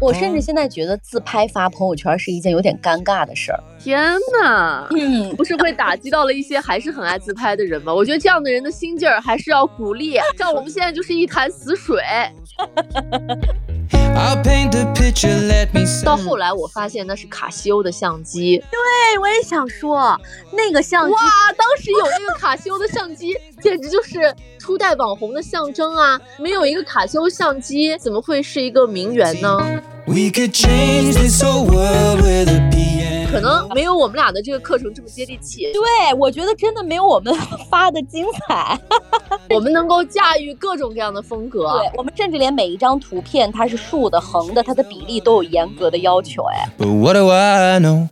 [0.00, 3.62] 我甚至现在觉得自拍发朋友圈是一件有点尴尬的事儿。
[3.78, 4.00] 天
[4.42, 7.92] 呐，嗯， 不是会打击到了一些还是很爱自拍的人吗？
[7.92, 10.16] 我觉得这样的人的心劲儿还是要鼓励。
[10.38, 12.00] 像我们现在就是一潭死水。
[14.16, 16.04] I'll paint a picture, let me see.
[16.04, 20.18] 到后来我发现那是卡西欧的相机，对，我也想说，
[20.52, 21.20] 那个相机哇，
[21.56, 26.20] 当时有那个卡西欧的相机， 简直就是初代网红的象征啊！
[26.38, 29.58] 没有一个卡西欧相机，怎么会是一个名媛呢
[30.06, 33.09] ？We could change this whole world with a piano.
[33.30, 35.70] 可能没有我们俩的这个课程这么接地气。
[35.72, 35.80] 对，
[36.18, 37.32] 我觉得真的没有我们
[37.70, 38.78] 发的精彩。
[39.54, 41.78] 我们能够驾驭各种各样的风格。
[41.78, 46.42] 对，我们甚至连每一张图片，它是竖的、横的，它的比例都有严格的要求。
[46.44, 48.08] 哎，But what do I know?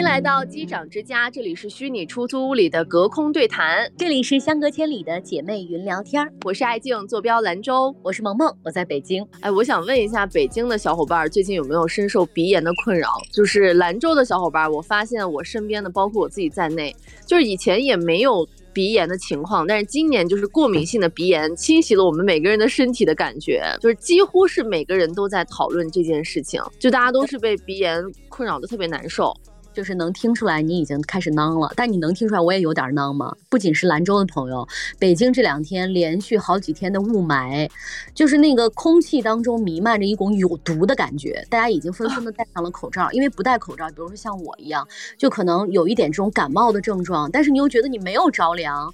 [0.00, 7.94] 欢迎来到机长之家，这里是虚拟出租屋里的隔空对谈，这里是相隔千里的姐妹云聊天儿，我是爱静，坐标兰州。
[8.02, 9.22] 我是萌萌，我在北京。
[9.40, 13.10] 哎，我想问一下，北京的小伙伴最近有没有深受鼻炎的困扰？
[13.30, 29.36] 就是兰州的小伙伴，我发现我身边的，包括我自己在内，就是以前也没有鼻炎的情况，但是今年就是过敏性的鼻炎侵袭了我们每个人的身体的感觉，就是几乎是每个人都在讨论这件事情，就大家都是被鼻炎困扰的特别难受。
[29.72, 33.34] 就是能听出来你已经开始囔了，但你能听出来我也有点囔吗？
[33.48, 34.66] 不仅是兰州的朋友，
[34.98, 37.70] 北京这两天连续好几天的雾霾，
[38.14, 48.92] 就是那个空气当中弥漫着一股有毒的感觉，大家已经纷纷的戴上了口罩，因为不戴口罩，比如说像我一样，就可能有一点这种感冒的症状，但是你又觉得你没有着凉，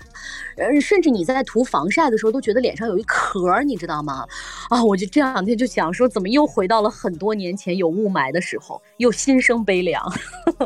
[0.57, 4.27] 呃，甚至你在涂防晒的时候都觉得脸上有一壳，你知道吗？
[4.69, 10.03] 啊，我就这两天就想说，怎么又回到了很多年前有雾霾的时候，又心生悲凉。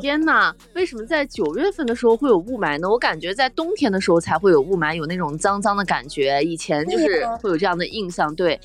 [0.01, 2.89] 天呐，为什么在九月份的时候会有雾霾呢？
[2.89, 6.43] 我感觉在冬天的时候才会有雾霾，有那种脏脏的感觉。
[6.43, 8.59] 以前就是会有这样的印象，对。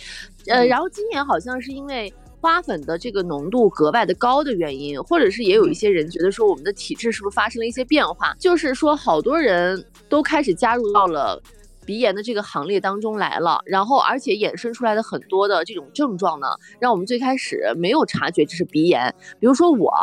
[0.48, 2.12] 呃，然后今年好像是因为
[2.42, 11.42] 花粉的这个浓度格外的高的原因，或者是也有一些人觉得说我们的体质是不是发生了一些变化，就是说好多人都开始加入到了。
[11.88, 16.48] 鼻炎的这个行列当中来了，然后而且衍生出来的很多的这种症状呢，
[16.80, 19.14] 让我们最开始没有察觉这是鼻炎。
[19.40, 19.94] 比如说我，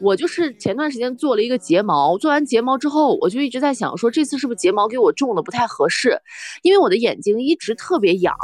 [0.00, 6.20] 我就是前段时间做了一个睫毛，做完睫毛之后，我就一直在想说，这次是不是睫毛给我种的不太合适？
[6.62, 8.34] 因为我的眼睛一直特别痒，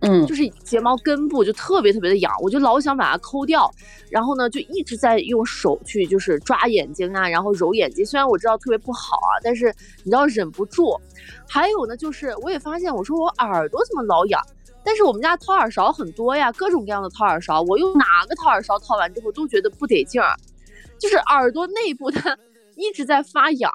[0.00, 3.70] 嗯，就是睫毛根部就特别特别的痒，我就老想把它抠掉，
[4.10, 8.04] 然后呢就一直在用手去就是抓眼睛啊，然后揉眼睛。
[8.04, 10.98] 虽然我知道特别不好啊，但是你知道忍不住。
[11.48, 14.40] 还有呢，就是我也发现，我说我耳朵怎么老痒？
[14.86, 20.36] 但是我们家掏耳勺很多呀，各种各样的掏耳勺，我用哪个掏耳勺掏完之后都觉得不得劲儿，
[20.98, 22.38] 就是耳朵内部它
[22.76, 23.70] 一直在发痒。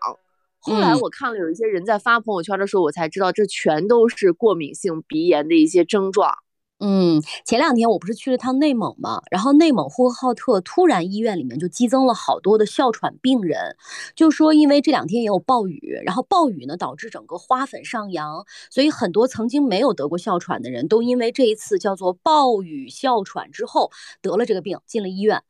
[0.61, 6.33] 后来我看了有一些人在发朋友圈的时候，我才知道这全都是过敏性鼻炎的一些症状。
[6.81, 13.75] 嗯，前两天我不是去了趟内蒙嘛，然后内蒙呼和浩特突然医院里面就激增了好多的哮喘病人，
[14.15, 23.91] 就说因为这两天也有暴雨，然后暴雨呢导致整个花粉上扬，所以很多曾经没有得过哮喘的人都因为这一次叫做暴雨哮喘之后
[24.21, 25.43] 得了这个病，进了医院。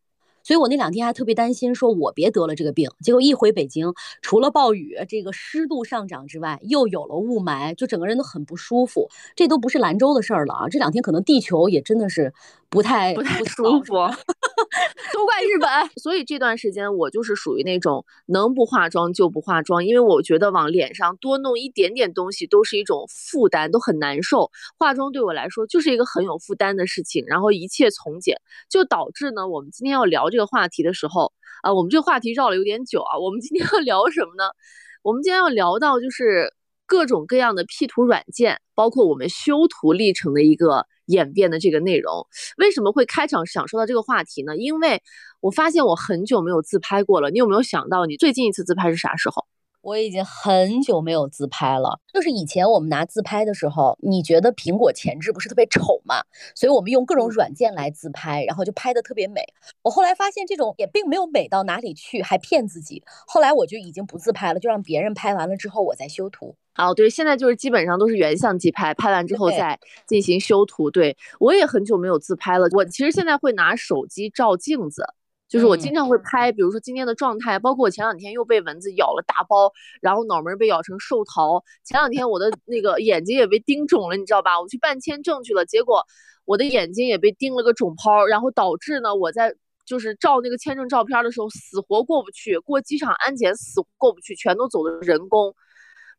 [0.44, 2.89] 所以我那两天还特别担心，说我别得了这个病。
[3.01, 9.09] 结果一回北京，除了暴雨、这个湿度上涨之外，又有了雾霾，就整个人都很不舒服。
[9.35, 10.69] 这都不是兰州的事儿了啊！
[10.69, 12.33] 这两天可能地球也真的是
[12.69, 13.94] 不太不太舒服，
[15.13, 15.68] 都怪日本。
[15.97, 24.52] 所以这段时间我就是属于那种能不化妆就不化妆，因为我觉得往脸上多弄一点点东西都是一种负担，都很难受。
[24.78, 28.38] 化妆对我来说就是一个很有负担的事情，然后一切从简，
[28.69, 33.18] 就导致呢，我们今天要聊这个话题的时候，啊，我们这个话题绕了有点久啊。
[33.18, 34.44] 我们今天要聊什么呢？
[35.01, 36.53] 我们今天要聊到就是
[36.86, 42.25] 各种各样的 P 图软件，包括我们修图历程的一个演变的这个内容。
[42.57, 44.57] 为什么会开场想说到这个话题呢？
[44.57, 45.01] 因为
[45.41, 47.29] 我发现我很久没有自拍过了。
[47.29, 49.45] 你有没有想到你最近一次自拍是啥时候？
[49.89, 52.00] 我已经很久没有自拍了。
[52.13, 56.21] 就是以前我们拿自拍的时候，你觉得苹果前置不是特别丑嘛？
[56.53, 59.41] 所以我们用各种软件来自拍，然后就拍的特别美。
[59.81, 63.03] 我后来发现这种也并没有美到哪里去，还骗自己。
[63.25, 66.56] 后来我就已经不自拍了，就让别人拍完了之后我再修图。
[66.75, 70.91] 哦，对，现在就是基本上都是原相机拍，拍完之后再进行修图。
[70.91, 72.68] 对我也很久没有自拍了。
[72.74, 75.03] 我其实现在会拿手机照镜子。
[75.50, 81.63] 就是我经常会拍，比如说今天的状态，包括我前两天又被蚊子咬了大包，然后脑门被咬成寿桃。
[81.84, 84.62] 前两天我的 那个眼睛也被叮肿了，你知道吧？
[84.62, 86.06] 我去办签证去了，结果
[86.46, 89.56] 我的眼睛也被叮了个肿泡，然后导致呢我在
[89.88, 95.56] 就是照那个签证照片的时候死活过不去，过机场安检死过不去，全都走的人工。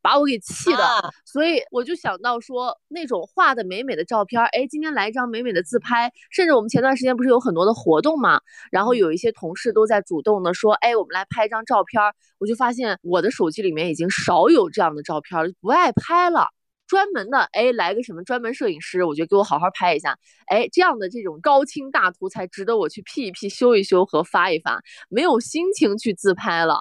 [0.03, 0.85] 把我给气的。
[0.85, 16.49] 啊所以我就想到说，那种画的美美的照片儿，哎，今天来一张美美的自拍，甚至我们前段时间不是有很多的活动嘛，然后有一些同事都在主动的说，哎，我们来拍一张照片儿，我就发现我的手机里面已经少有这样的照片儿，不爱拍了。
[16.89, 20.19] 专门的，哎，来个什么专门摄影师，我觉得给我好好拍一下，
[20.49, 26.81] 哎，这样的这种高清大图才值得我去 P 一 P、修一修和发一发，没有心情去自拍了。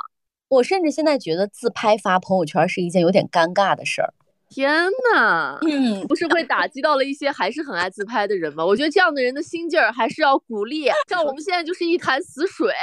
[0.50, 4.13] 我甚至现在觉得自拍发朋友圈是一件有点尴尬的事儿。
[4.50, 4.72] 天
[5.13, 8.66] 呐，嗯，不是会打击到了一些还是很爱自拍的人吗？
[8.66, 10.88] 我觉得这样的人的心劲儿还是要鼓励。
[11.07, 12.74] 像我们现在就是一潭死水。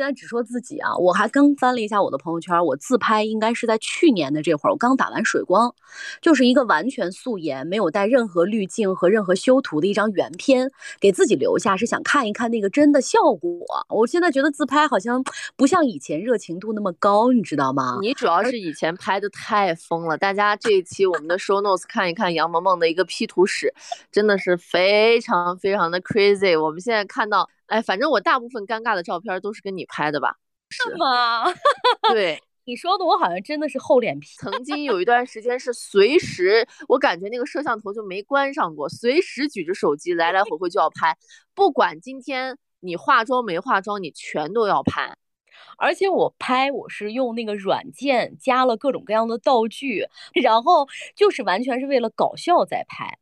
[0.00, 5.74] 现在只说自己啊，我还刚翻了一下我的朋友圈，我自拍应该是在去年的这会儿，我刚打完水光，
[6.22, 13.50] 就是一个完全素颜，没有带任何滤镜和任何修图的一张原片，给自己留下是想看一看那个真的效果。
[13.90, 15.22] 我现在觉得自拍好像
[15.54, 17.98] 不像以前热情度那么高，你知道吗？
[18.00, 23.74] 你主要是以前拍的太疯了，大家这一期我们的 show notes 看一看杨萌萌的一个 P 图史，
[24.10, 26.58] 真的是非常非常的 crazy。
[26.58, 30.34] 我们现在看到，哎，反正我大部分尴尬的照片都是跟你拍的吧？
[30.70, 31.44] 是吗？
[32.12, 34.28] 对，你说的我好像真的是厚脸皮。
[34.38, 41.16] 曾经有一段时间是随时，我感觉那个摄像头就没关上过，随时举着手机来来回回就要拍，
[41.54, 45.16] 不管今天你化妆没化妆，你全都要拍。
[45.78, 50.06] 而且我拍我是用那个软件加了各种各样的道具，
[50.42, 53.18] 然后就是完全是为了搞笑在拍。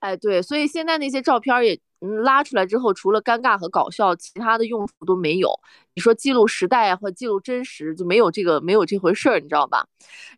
[0.00, 5.50] 哎，对，所以现在那些照片也嗯拉出来之后，除了尴尬和搞笑，其他的用处都没有。
[5.94, 9.86] 你说记录时代啊，或记录真实，就没有这个没有这回事儿，你知道吧？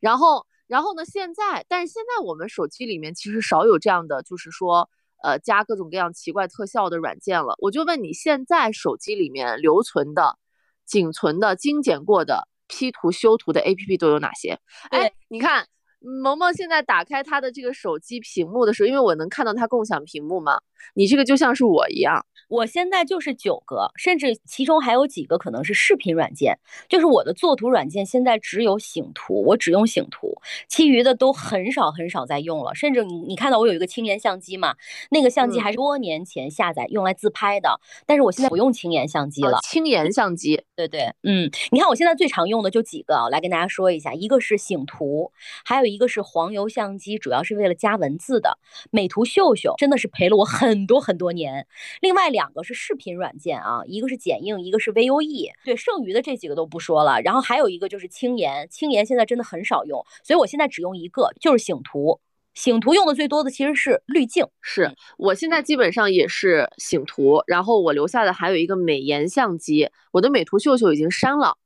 [0.00, 4.88] 然后，然后呢，现在，但是现在我们手机里面其实少有这样的，就是说，
[5.22, 7.54] 呃，加各种各样奇怪特效的软件了。
[7.58, 10.38] 我就问你，现在手机里面留存的、
[10.86, 14.60] 仅存的、精简过的 P 图修图的 APP 都有哪些？
[14.90, 15.66] 哎，你看。
[16.00, 20.58] 萌萌现在打开她的这个手机屏幕的时候，因为我能看到她共享屏幕嘛，
[20.94, 22.24] 你这个就像是我一样。
[22.48, 26.58] 我现在就是九个，甚至其中还有几个可能是视频软件。
[26.88, 30.34] 就是我的作图软件现在只有醒图，我只用醒图，
[30.66, 32.74] 其余的都很少很少在用了。
[32.74, 34.74] 甚至你你看到我有一个轻颜相机嘛，
[35.10, 39.58] 那个相机还是多年前下载用来自拍的，但是我现在不用轻颜相机了。
[39.62, 45.30] 轻颜相机，对对，嗯，你看我现在最常用的就几个啊，来跟大家说一下，一个是醒图，
[45.66, 48.58] 还有一个是黄油相机，主要是为了加文字的。
[48.90, 51.66] 美图秀秀真的是陪了我很多很多年。
[52.00, 55.50] 另外两个是视频软件啊，一个是剪映，一个是 VUE。
[55.64, 57.20] 对，剩余的这几个都不说了。
[57.22, 62.20] 然后还有一个就是轻颜，轻颜现在真的很少用，所以我现在只用一个，就是醒图。
[62.54, 71.56] 醒图用的最多的其实是滤镜，是我现在基本上也是醒图，然后我留下的还有一个美颜相机，我的美图秀秀已经删了。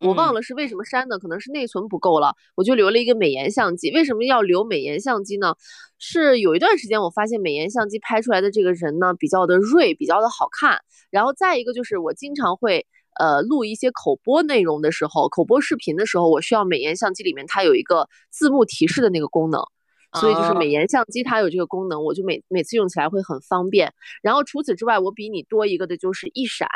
[0.00, 3.90] 我忘了是为什么删的，可能是内存不够了，我就留了一个美颜相机。
[3.92, 5.54] 为什么要留美颜相机呢？
[5.98, 10.80] 是有一段时间我发现美颜相机拍出来的这个人呢比较的锐，比较的好看。
[11.10, 12.86] 然后再一个就是我经常会
[13.18, 19.62] 呃录一些口播内容的时候，口播视频的时候，我需要美颜相机里面它有一个字幕提示的那个功能。
[20.20, 23.92] 所以就是美颜相机它有这个功能，我就每每次用起来会很方便。
[24.22, 26.68] 然后除此之外，我比你多一个的就是一闪。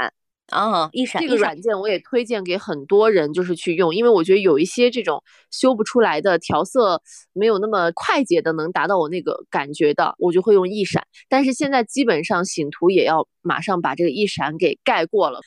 [0.50, 7.00] 啊，一闪这个软件我也推荐给很多人，就是去用，因为我觉得有一些这种修不出来的调色
[7.32, 11.06] 没有那么快捷的能达到我那个感觉的，我就会用一闪。
[11.28, 15.40] 但是现在基本上醒图也要马上把这个一闪给盖过了。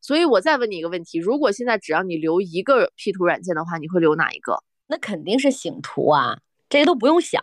[0.00, 4.62] 所以我再问你一个问题：如果现在只让你留一个 P 图软件的话，你会留哪一个？
[4.86, 7.42] 那肯定是醒图啊，这些都不用想。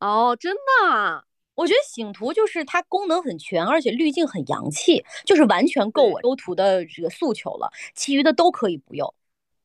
[0.00, 1.22] 哦，真的啊。
[1.58, 9.12] 我觉得醒图就是它功能很全，而且滤镜很洋气，就是完全够我修图的这个诉求了，其余的都可以不用。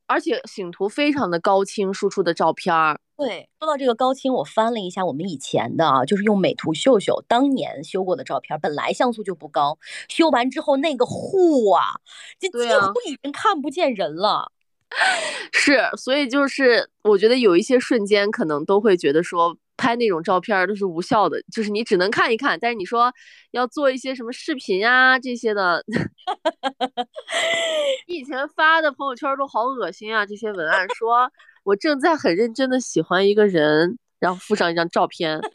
[0.08, 3.00] 而且醒图非常的高清，输出的照片儿。
[3.16, 9.78] 对，说到这个高清，我翻了一下我们以前的啊，就是用美图秀秀当年修过的照片，本来像素就不高，
[10.10, 12.02] 修完之后那个糊啊，
[12.40, 14.52] 就几乎已经看不见人了。
[15.54, 19.56] 是，所以就是我觉得有一些瞬间可能都会觉得说。
[19.78, 22.58] 拍那种照片都是无效的，就是你只能看一看。
[22.60, 23.12] 但是你说
[23.52, 25.84] 要做一些什么视频啊这些的，
[28.08, 30.26] 你以前发的朋友圈都好恶心啊！
[30.26, 31.32] 这些文案说
[31.64, 35.40] 我正在很认真的喜欢一个人，然后附上一张照片。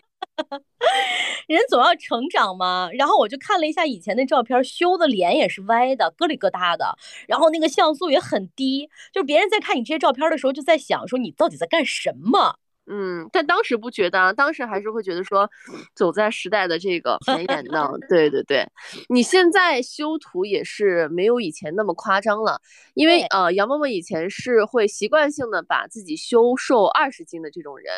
[1.47, 2.91] 人总要成长嘛。
[2.93, 6.97] 然后我就看了一下以前的照片，修的脸也是歪的，疙里疙瘩的，
[7.27, 8.89] 然后那个像素也很低。
[9.13, 12.59] 就别人在看你这些照片的时候，就在想说你到底在干什么。
[12.91, 15.49] 嗯，但当时不觉得，啊当时还是会觉得说，
[15.95, 17.91] 走在时代的这个 前沿呢。
[18.09, 18.67] 对对对，
[19.09, 22.61] 你现在修图也是没有以前那么夸张了，
[22.95, 27.93] 因为呃，杨嬷嬷以前是会习惯性的把自己修瘦二十斤的这种人。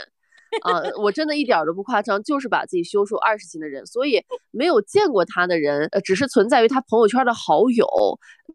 [0.62, 4.20] 啊，我真的一点都不夸张，就是把自己修瘦二十斤的人，所以
[4.50, 7.86] 没有见过他的人，呃，只是存在于他朋友圈的好友，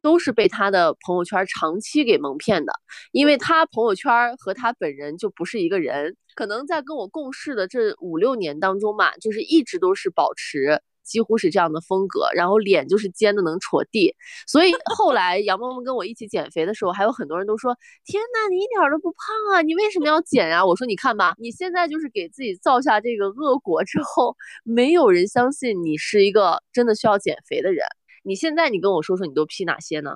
[0.01, 2.73] 都是被他的朋友圈长期给蒙骗的，
[3.13, 10.81] 因为他朋友圈和他本人就不是一个人，可能在跟我共事的这五六年当中嘛，就是一直都是保持。
[11.05, 14.15] 几乎是这样的风格，然后脸就是尖的能戳地，
[14.47, 27.85] 所以后来杨萌萌跟我一起减肥的时候，还有很多人都说：“天呐，你一点都不胖啊，你为什么要减呀？”我说：“你看吧，你现在就是给自己造下这个恶果之后，没有人相信你是一个真的需要减肥的人。
[28.23, 30.15] 你现在你跟我说说，你都 P 哪些呢？”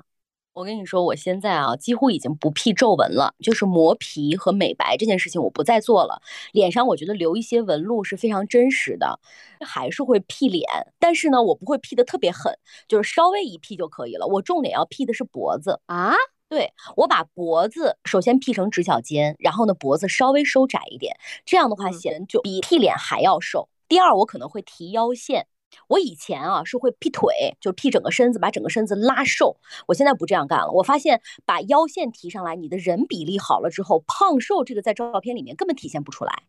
[0.52, 6.20] 我跟你说，我现在啊，几乎已经不 P 皱纹了，就是磨皮和美白这件事情我不再做了。
[6.52, 9.20] 脸上我觉得留一些纹路是非常真实的，
[9.64, 10.66] 还是会 P 脸，
[10.98, 12.52] 但是呢，我不会 P 的特别狠，
[12.88, 14.26] 就是稍微一 P 就可以了。
[14.26, 16.14] 我重点要 P 的是脖子啊，
[16.48, 21.16] 对我把脖子首先 P 成直角肩，然后呢脖子稍微收窄一点，
[21.46, 23.68] 这样的话显得就比 P 脸还要瘦。
[23.86, 25.46] 第二，我可能会提腰线。
[25.88, 29.56] 我以前啊是会劈腿，就劈整个身子，把整个身子拉瘦。
[29.86, 30.70] 我现在不这样干了。
[30.72, 36.42] 我发现把腰线提上来，你的人比例好了之后，胖瘦这个在照片里面根本体现不出来。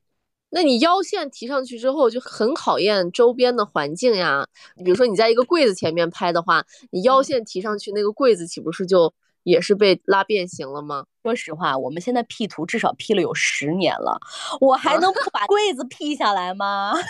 [0.54, 4.46] 那你腰线提上去之后，就很考验周边的环境呀。
[4.84, 9.14] 比如说你在一个柜子前面拍的话，你腰线提上去，那个柜子岂不是就
[9.44, 11.06] 也是被拉变形了吗？
[11.24, 14.20] 说实话，我们现在 P 图至少 P 了有十年了，
[14.60, 16.94] 我还能不把 柜子 P 下来吗？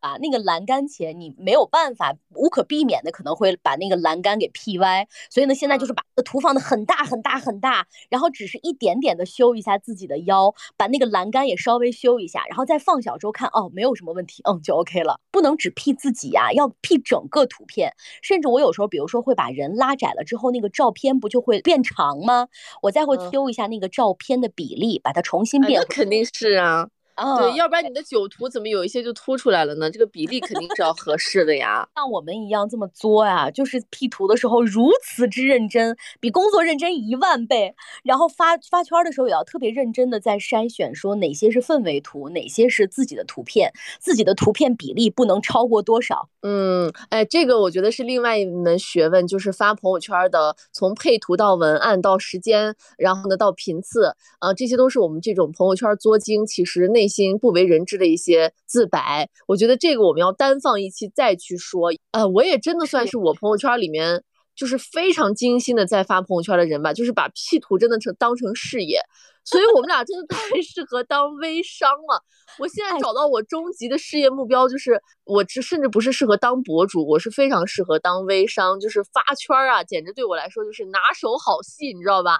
[0.00, 15.18] 啊，那个栏杆前你没有办法，无可避免的可能会把那个栏杆给 P 歪，所以呢，现在就是把图放的很大很大很大，然后只是一点点的修一下自己的腰，把那个栏杆也稍微修一下，然后再放小之后看，哦，没有什么问题，嗯，就 OK 了。
[15.30, 22.48] 不能只 P 自己呀，要 P 整个图片，甚至我有时候，比如说会把人拉窄了之后，那个照片不就会变长吗？
[22.82, 25.80] 我再会修一下那个照片的比例，把它重新变。
[25.80, 26.88] 那肯定是啊。
[27.16, 29.90] 对，要不然你的酒图怎么有一些就凸出来了呢？
[29.90, 31.88] 这个比例肯定是要合适的呀。
[31.94, 37.74] 像我们一样这么作呀，就是 P 图的时候如此之认真，比工作认真一万倍。
[38.02, 46.28] 然后发发圈的时候也要特别认真的在筛选，说哪些是氛围图，哪些是自己的图片，自己的图片比例不能超过多少。
[46.42, 59.28] 嗯，哎，这个我觉得是另外一门学问，就是发朋友圈的，从配图到文案到时间，然后呢到频次，啊，这些都是我们这种朋友圈作精，其实内心不为人知的一些自白。
[59.46, 61.90] 我觉得这个我们要单放一期再去说。
[62.12, 64.22] 呃，我也真的算是我朋友圈里面
[64.54, 69.00] 就是非常精心的在发朋友圈的人吧，就是把 P 图真的成当成事业。
[69.46, 72.22] 所以我们俩真的太 适合当微商了。
[72.58, 82.38] 我现在找到我终极的事业目标，就是我这甚至不是适合当博主，我是非常适合当微商，就是发圈啊，简直对我来说就是拿手好戏，你知道吧？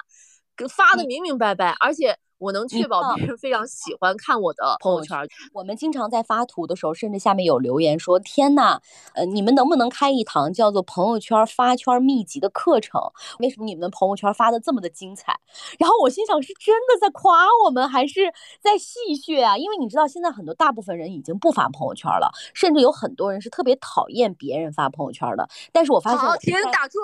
[0.68, 2.16] 发的明明白白，而且。
[2.44, 5.16] 我能确保别人非常喜欢看我的朋友圈。
[5.54, 8.80] 我们经常在发图的时候，甚至下面有留言说：“天呐，
[9.14, 13.00] 呃，你们能不能开一堂叫做朋友圈发圈秘籍的课程？
[13.38, 15.40] 为什么你们的朋友圈发的这么的精彩？”
[15.80, 19.56] 然后我心想：是真的在夸我们，还是在戏谑啊？
[19.56, 25.48] 因为你知道，现在很多大部分人已经不发朋友圈了，甚至有很多人是特别讨厌别人发朋友圈的。
[25.72, 26.98] 但是我发现，好，停，打住。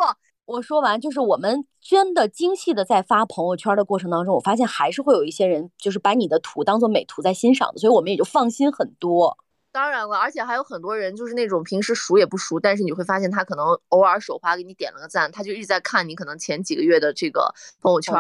[0.50, 9.38] 我说完，就是我们真的精细的在发朋友圈的过程当中，我发现还是会有一些人就是把你的图当做美图在欣赏的，所以我们也就放心很多。
[9.70, 18.12] 当然了，而且还有很多人就是那种平时熟也不熟，但是你会发现他可能偶尔手滑给你点了个赞，他就一直在看你可能前几个月的这个朋友圈。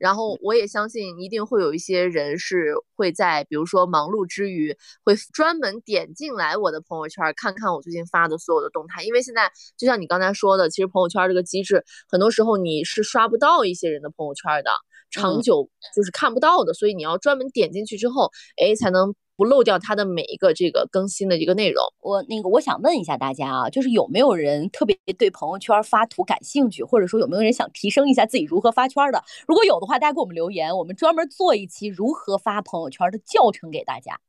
[0.00, 9.04] 然后我也相信，一定会有一些人是会在，比如说忙碌之余，会专门点进来我的朋友圈，看看我最近发的所有的动态。
[9.04, 14.70] 因为现在就像你刚才说的，其实朋友圈这个机制，很多时候你是刷不到一些人的朋友圈的，
[15.10, 19.14] 长久就是看不到的，所以你要专门点进去之后，哎，才能。
[19.40, 21.82] 不漏掉它的每一个这个更新的一个内容。
[22.02, 29.24] 我那个我想问一下大家啊，就是有没有人特别对朋友圈发图感兴趣，或者说有没有人想提升一下自己如何发圈的？
[29.48, 34.20] 如果有的话，大家给我们留言，我们专门做一期如何发朋友圈的教程给大家。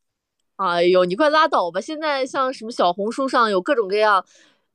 [0.55, 1.81] 哎呦，你快拉倒吧！
[1.81, 4.23] 现在像什么小红书上有各种各样。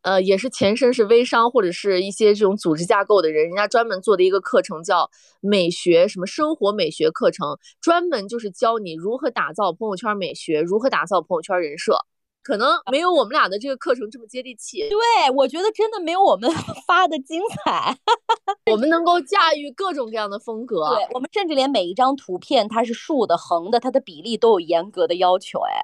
[0.06, 5.10] 呃，也是前身是微商或者是一些这种组织架构的人，人家专门做的一个课程叫
[5.40, 11.98] 美学什么生活美学课程，专门就是教你如何打造朋友圈美学，如何打造朋友圈人设。
[12.40, 14.88] 可能没有我们俩的这个课程这么接地气。
[14.88, 14.96] 对，
[15.34, 16.48] 我觉得真的没有我们
[16.86, 17.98] 发的精彩。
[18.70, 20.88] 我们能够驾驭各种各样的风格。
[20.94, 25.58] 对，我们甚至连每一张图片它是竖的、横的，它的比例都有严格的要求。
[25.62, 25.82] 哎，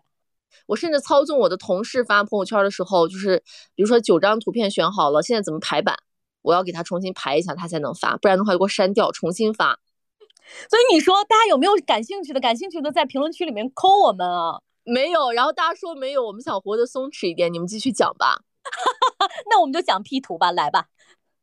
[0.72, 3.42] 我甚至操纵我的同事发朋友圈的时候，就是
[3.74, 5.94] 比如说九张图片选好了，现在怎么排版，
[6.40, 9.78] 我要给他重新排一下，他才能发，不然的话就给我删掉，重新发。
[10.70, 12.40] 所以你说大家有没有感兴趣的？
[12.40, 14.62] 感兴趣的在评论区里面扣我们啊。
[14.84, 18.40] 没有，然后大家说没有，我们想活得松弛一点，你们继续讲吧。
[19.50, 20.86] 那我们就讲 P 图吧，来吧。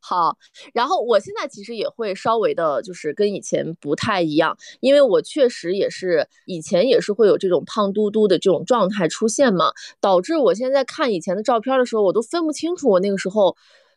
[0.00, 0.36] 好，
[0.72, 13.56] 然后我现在其实也会稍微的，就是跟以前不太一样，因为我确实也是以前也是会有这种胖嘟嘟的这种状态出现嘛，导致我现在看以前的照片的时候，我都分不清楚我那个时候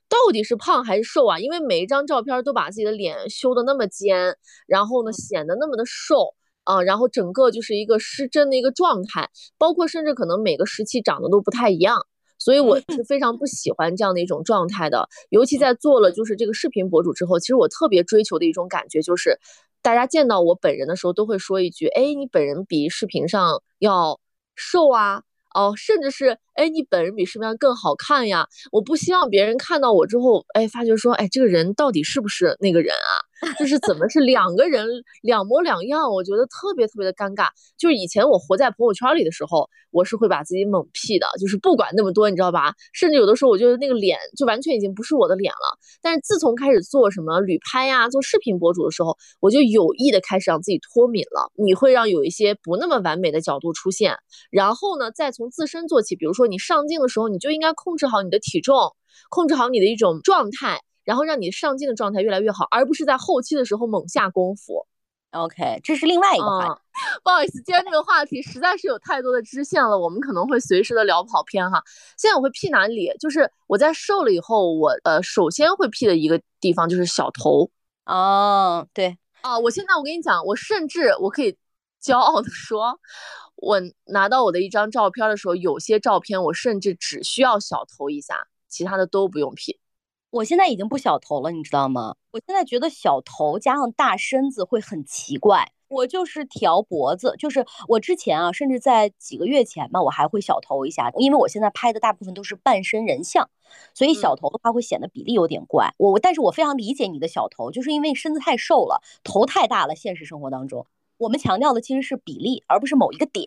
[0.09, 6.35] 到底是胖还是瘦啊，因为每一张照片都把自己的脸修的那么尖，然后呢显得那么的瘦。
[6.65, 12.05] 啊，然后整个就是一个失真的一个状态，包括甚至可能每个时期长得都不太一样，
[12.43, 15.07] 所以我是非常不喜欢这样的一种状态的。
[15.29, 19.37] 尤其在做了就是这个视频博主之后，其实我特别追求的一种感觉就是，
[19.81, 24.19] 大家见到我本人的时候都会说一句：“哎，你本人比视频上要
[24.55, 25.23] 瘦啊。”
[25.53, 28.47] 哦，甚至是哎，你本人比视频上更好看呀！
[28.71, 33.13] 我不希望别人看到我之后，哎，发觉说，哎，这个人到底是不是那个人啊？
[33.57, 34.87] 就是怎么是两个人
[35.21, 36.11] 两模两样？
[36.11, 37.47] 我觉得特别特别的尴尬。
[37.77, 42.73] 就是以前我活在朋友圈里的时候，我是会把自己猛 P 的，就是不管那么多，你知道吧？
[42.93, 45.77] 甚至有的时候，我觉得那个脸就完全已经不是我的脸了。
[46.01, 51.51] 但是自从开始做什么旅拍呀，做视频博主的时候，我就有意的开始让自己脱敏了。
[51.55, 54.15] 你会让有一些不那么完美的角度出现，
[54.51, 56.15] 然后呢，再从自身做起。
[56.15, 58.75] 比如说你上镜的时候，你就应该控制好你的体重，
[59.29, 60.79] 控制好你的一种状态。
[61.03, 64.85] 然后让你上镜的状态越来越好，而不是在后期的时候猛下功夫。
[65.31, 66.81] OK，这是另外一个话题。
[67.23, 71.83] 不好意思，今天这个话题实在是有太多的支线了，我们可能会随时的聊跑偏哈。
[72.17, 73.11] 现在我会 P 哪里？
[73.19, 77.71] 就是我在瘦了以后，我呃首先会 P 的一个地方就是小头。
[78.05, 81.57] 哦，对啊，我现在我跟你讲，我甚至我可以
[81.99, 82.99] 骄傲的说，
[83.55, 89.79] 我拿到我的一张照片的时候，有些照片我甚至只需要小头一下，其他的都不用 P。
[90.33, 92.15] 我现在已经不小头了，你知道吗？
[92.31, 95.71] 我现在觉得小头加上大身子会很奇怪。
[95.89, 103.47] 我就是调脖子，就是我之前啊，甚至在几个月前吧，我还会小头一下，因为我现在拍的大部分都是半身人像，
[103.93, 105.93] 所以小头的话会显得比例有点怪。
[105.97, 109.95] 我但是我非常理解你的小头，就是因为身子太瘦了，头太大了。
[109.95, 113.45] 现实生活当中，我们强调的其实是比例，而不是某一个点，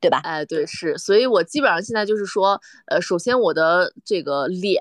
[0.00, 0.22] 对吧？
[0.24, 0.96] 哎，对，是。
[0.96, 4.80] 所以我基本上现在就是说，呃，首先我的这个脸。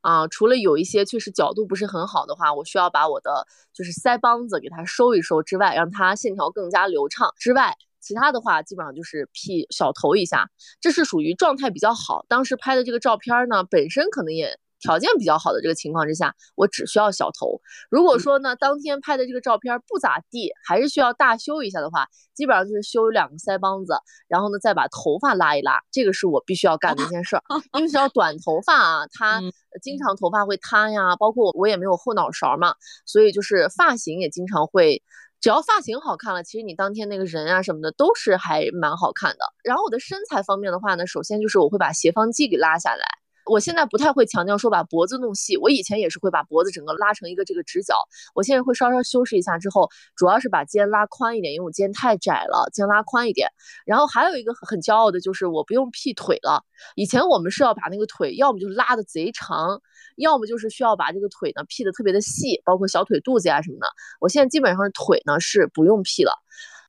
[0.00, 10.48] 啊，除了有一些确实角度不是很好的话，我需要把我的就是腮帮子给它收一收之外，让它线条更加流畅之外，其他的话基本上就是 P 小头一下，
[10.80, 12.24] 这是属于状态比较好。
[12.28, 14.58] 当时拍的这个照片呢，本身可能也。
[14.80, 17.60] 条件比较好的这个情况之下，我只需要小头。
[17.90, 23.94] 如果说呢，当天拍的这个照片不咋地，还是需要大修一下的话，基本上就是修两个腮帮子，
[24.26, 27.42] 然后呢再把头发拉一拉，这个是我必须要干的一件事儿。
[27.78, 29.40] 因为只要短头发啊，它
[29.82, 35.02] 经常头发会塌呀，包括我也没有后脑勺嘛，所以就是发型也经常会，
[35.40, 39.44] 只要发型好看了，其实你当天那个人啊什么的都是还蛮好看的。
[39.62, 43.04] 然后我的身材方面的话呢，首先就是我会把斜方肌给拉下来。
[43.50, 47.96] 我现在不太会强调说把脖子弄细，我以前也是会把脖子整个拉成一个这个直角，
[48.32, 53.48] 我现在会稍稍修饰一下之后，主要是把肩拉宽一点，因为我肩太窄了，肩拉宽一点。
[53.84, 59.82] 然后还有一个很骄傲的就是我不用劈腿了，以前我们是要把那个腿要么就拉的贼长，
[60.16, 63.86] 要么就是需要把这个腿呢劈的特别的细，包括小腿肚子呀什么的。
[64.20, 66.32] 我现在基本上腿呢是不用劈了，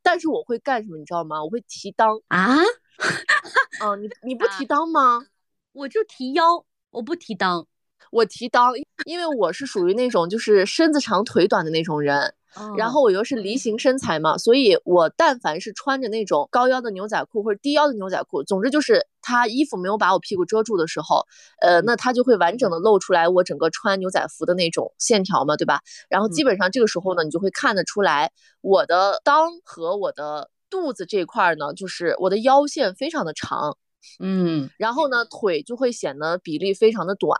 [0.03, 1.43] 但是我会干什么你知道吗？
[1.43, 2.55] 我会提裆啊，
[3.83, 5.25] 嗯，你你不提裆吗？
[5.73, 6.43] 我就提腰，
[6.89, 7.65] 我不提裆，
[8.11, 8.73] 我提裆，
[9.05, 12.33] 因为我是属于那种就是身子长腿短的那种人，
[12.77, 21.25] 然后我又是梨形身材嘛，所以我但凡是穿着那种高腰的牛仔裤或者低腰的牛仔裤，总之就是他衣服没有把我屁股遮住的时候，
[21.61, 25.79] 呃，那他就会完整的露出来我整个穿牛仔服的那种线条嘛，对吧？
[26.09, 33.77] 然后基本上这个时候呢，你就会看得出来我的裆和我的肚子这块呢，就是我的腰线非常的长。
[34.19, 37.37] 嗯，然后呢，腿就会显得比例非常的短，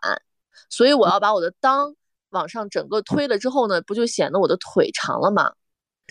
[0.69, 1.93] 所以我要把我的裆
[2.30, 5.54] 往上整个推了之后呢，不就显得我的腿长了吗？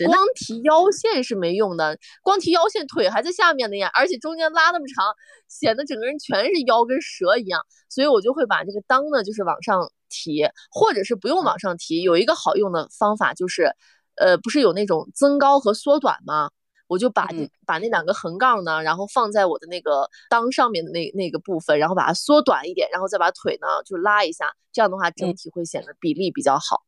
[0.03, 5.05] 光提腰线是没用的，光提腰线腿还在下面的呀，而且中间拉那么长，
[5.47, 13.75] 显得整个人全是腰跟蛇一样，所以我就会把这个裆呢，就是往上提，或者是不用往上提，有一个好用的方法就是，
[14.15, 16.49] 呃，不是有那种增高和缩短吗？
[16.91, 26.83] 我就把这、把那两个横杠呢，然后放在我的那个裆上面的那那个部分，然后把它缩短一点，然后再把腿呢就拉一下，这样的话整体会显得比例比较好。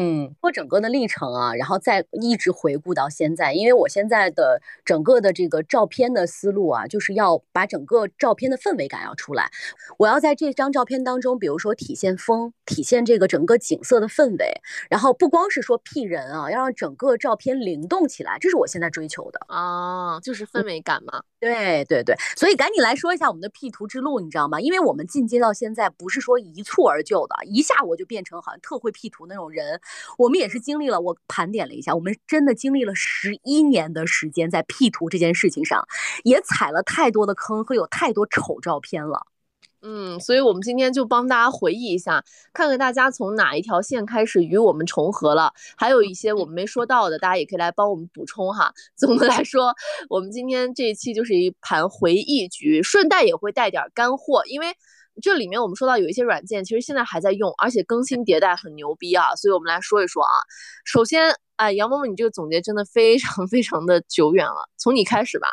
[0.00, 9.50] 嗯，我整个的历程啊，然后再一直回顾到现在，因为我现在的整个的这个照片的思路啊，就是要把整个照片的氛围感要出来。
[9.98, 19.40] 我要在这张照片当中，比如说体现风，体现这个整个景色的氛围，然后不光是说 P 人啊，要让整个照片灵动起来，这是我现在追求的。
[19.48, 21.24] 啊，就是氛围感嘛。
[21.40, 24.60] 对对对，所以赶紧来说一下我们的 P 图之路，你知道吗？
[24.60, 29.80] 因为我们进阶到现在不是说一蹴而就的，一下我就变成好像特会 P 图那种人。
[30.16, 35.86] 我们也是经历了，我盘点了一下，我们真的经历了十一年的时间在 P 图这件事情上，
[36.24, 39.26] 也踩了太多的坑和有太多丑照片了。
[39.80, 48.72] 嗯，所以我们今天就帮大家回忆一下，看看大家从哪一条线开始与我们重合了，还有一些我们没说到的，大家也可以来帮我们补充哈。
[48.96, 49.74] 总的来说，
[50.08, 54.66] 我们今天这一期就是一盘回忆局，顺带也会带点干货，因为。
[55.20, 60.30] 这里面我们说到有一些软件，其实现在还在用，而且更新迭代很牛逼啊，所以我们来说一说啊。
[60.84, 65.48] 首先，哎，杨萌萌，你这个总结真的非常非常的久远了，从你开始吧。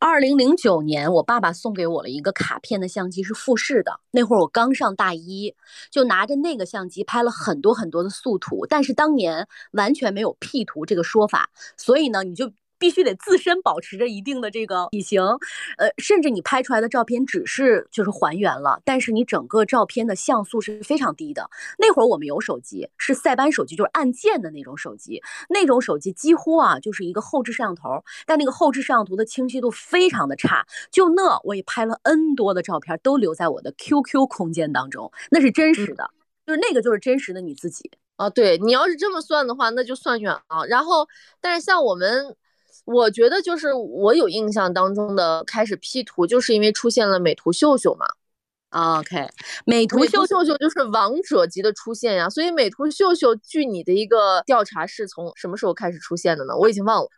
[0.00, 3.98] 二零零九年，我爸爸送给我了一个卡片的相机，是富士的。
[4.12, 5.54] 那会儿我刚上大一，
[5.90, 12.52] 就拿着那个相机拍了很多很多的素图，但是当年完全没有 P 图这个说法，所以呢，你就。
[12.78, 15.22] 必须得自身保持着一定的这个体型，
[15.76, 21.50] 呃，甚至你拍出来的照片只是就是还原了，但是你整个照片的像素是非常低的。
[21.78, 30.66] 那会儿我们有手机，是塞班手机，就是按键的那种手机，那种手机几乎啊就是一个后置摄像头，但那个后置摄像头的清晰度非常的差。
[30.90, 36.10] 就那我也拍了 N 多的照片，都留在我的 QQ 空间当中，那是真实的，
[36.46, 38.30] 就是那个就是真实的你自己啊。
[38.30, 40.66] 对你要是这么算的话，那就算远了。
[40.68, 41.08] 然后，
[41.40, 42.36] 但是像我们。
[42.90, 48.06] 我觉得就是我有印象当中的开始 P 图，就是因为出现了美图秀秀嘛。
[48.70, 49.28] OK，
[49.66, 52.30] 美图秀秀秀就是王者级的出现呀。
[52.30, 56.56] 所以美图秀秀，据你的一个调查，是从什么时候开始出现的呢？
[56.56, 57.08] 我已经忘了。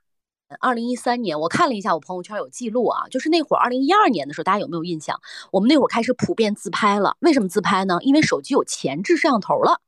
[0.59, 5.21] 二零一三年，我看了一下我朋友圈有记录啊，就是那会儿二零一二年的时候，大家有没有印象？
[5.53, 7.17] 我们那会儿开始普遍自拍了。
[7.21, 7.99] 为什么自拍呢？
[8.03, 9.81] 因为手机有前置摄像头了。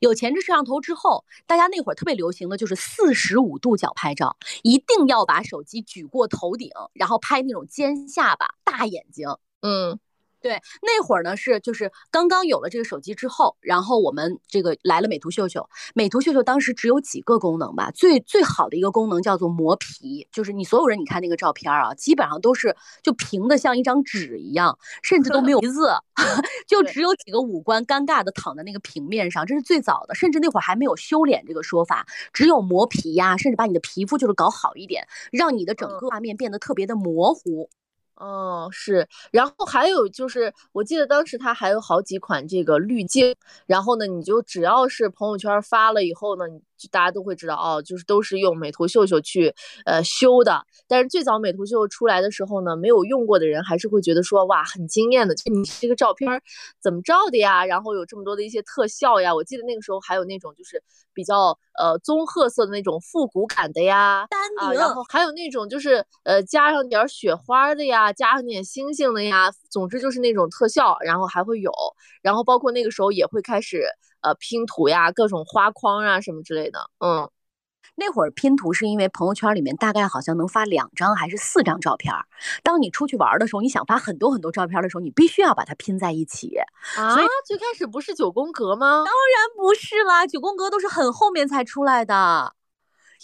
[0.00, 9.28] 有前置摄像头之后，大家那会儿特别流行的就是四十五度角拍照，一定要把手机举过头顶，然后拍那种尖下巴、大眼睛，
[9.62, 9.98] 嗯。
[10.40, 15.68] 对，那会儿呢是就是刚刚有了这个手机之后，然后我们这个来了美图秀秀。
[15.94, 25.90] 美图秀秀当时只有几个功能吧，最最好的一个功能叫做磨皮，就是你所有人你看那个照片啊，基本上都是就平的像一张纸一样，甚至都没有 鼻子，
[26.68, 30.14] 就只有几个五官尴尬的躺在那个平面上，这是最早的。
[30.14, 37.68] 甚至那会儿还没有修脸这个说法，只有磨皮呀，甚至把你的皮肤就是搞好一点，让你的整个画面变得特别的模糊。
[38.18, 43.34] 哦，是，然后还有就是，我记得当时它还有好几款这个滤镜，
[43.66, 46.60] 然后呢，你就只要是朋友圈发了以后呢，你。
[46.90, 49.52] 大家都会知道哦，就是都是用美图秀秀去
[49.84, 50.64] 呃修的。
[50.86, 56.30] 但是最早美图秀秀出来的时候呢，没有用过的人还是会觉得说哇很惊艳的，就你这个照片
[56.80, 57.64] 怎么照的呀？
[57.64, 59.34] 然后有这么多的一些特效呀。
[59.34, 64.26] 我记得那个时候还有那种就是比较呃棕褐色的那种复古感的呀，
[64.60, 71.72] 啊，然后还有那种就是呃加上点雪花的呀，加上点星星的呀，总之就是那种特效，然后还会有，
[72.22, 73.84] 然后包括那个时候也会开始。
[74.20, 76.90] 呃，拼图呀，各种花框啊，什么之类的。
[76.98, 77.30] 嗯，
[77.94, 82.12] 那会儿拼图是因为朋友圈里面大概好像能发两张还是四张照片。
[82.62, 86.56] 当你出去玩的时候，你想发很多很多照片的时候，你必须要把它拼在一起。
[86.96, 89.04] 啊，最开始不是九宫格吗？
[89.04, 92.54] 当然不是啦，九宫格都是很后面才出来的。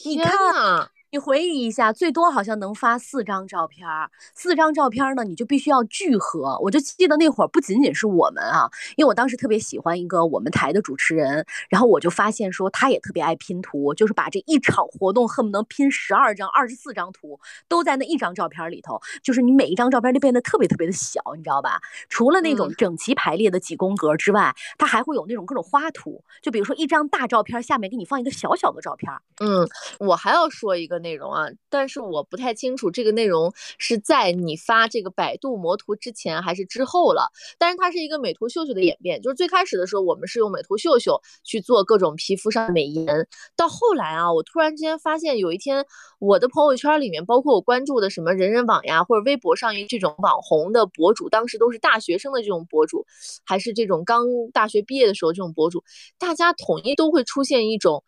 [0.04, 0.90] 你看。
[1.14, 6.58] 你回忆一下，最多好像能发四张照片儿，四张照片儿呢，你就必须要聚合。
[6.60, 21.80] 我就记得那会儿不仅仅是我们啊，因为我当时特别喜欢一个我们台的主持人，然后我就发现说他也特别爱拼图，就是把这一场活动恨不得拼十二张、二十四张图都在那一张照片里头，就是你每一张照片都变得特别特别的小，你知道吧？
[22.08, 29.12] 除了那种整齐排列的几宫格之外，它还会有那种各种花图，就比如说一张大照片下面给你放一个小小的照片。
[29.38, 29.64] 嗯，
[30.00, 31.03] 我还要说一个。
[31.04, 37.30] 内容啊，但是我不太清楚这个内容是在你发这个百度魔图之前还是之后了。
[37.58, 45.84] 但是它是一个美图秀秀的演变，就是最开始的时候我们是用美图秀秀去做各种皮肤上的美颜，到后来啊，我突然之间发现有一天
[46.18, 53.04] 我的朋友圈里面，包括我关注的什么人人网呀，或者微博上这种网红的博主，当时都是大学生的这种博主，
[53.44, 55.84] 还是这种刚大学毕业的时候这种博主，
[56.18, 58.02] 大家统一都会出现一种。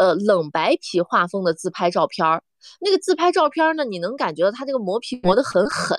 [0.00, 2.42] 呃冷白皮画风的自拍照片儿。
[2.80, 5.98] 那个自拍照片呢，你能感觉到它这个磨皮磨得很狠，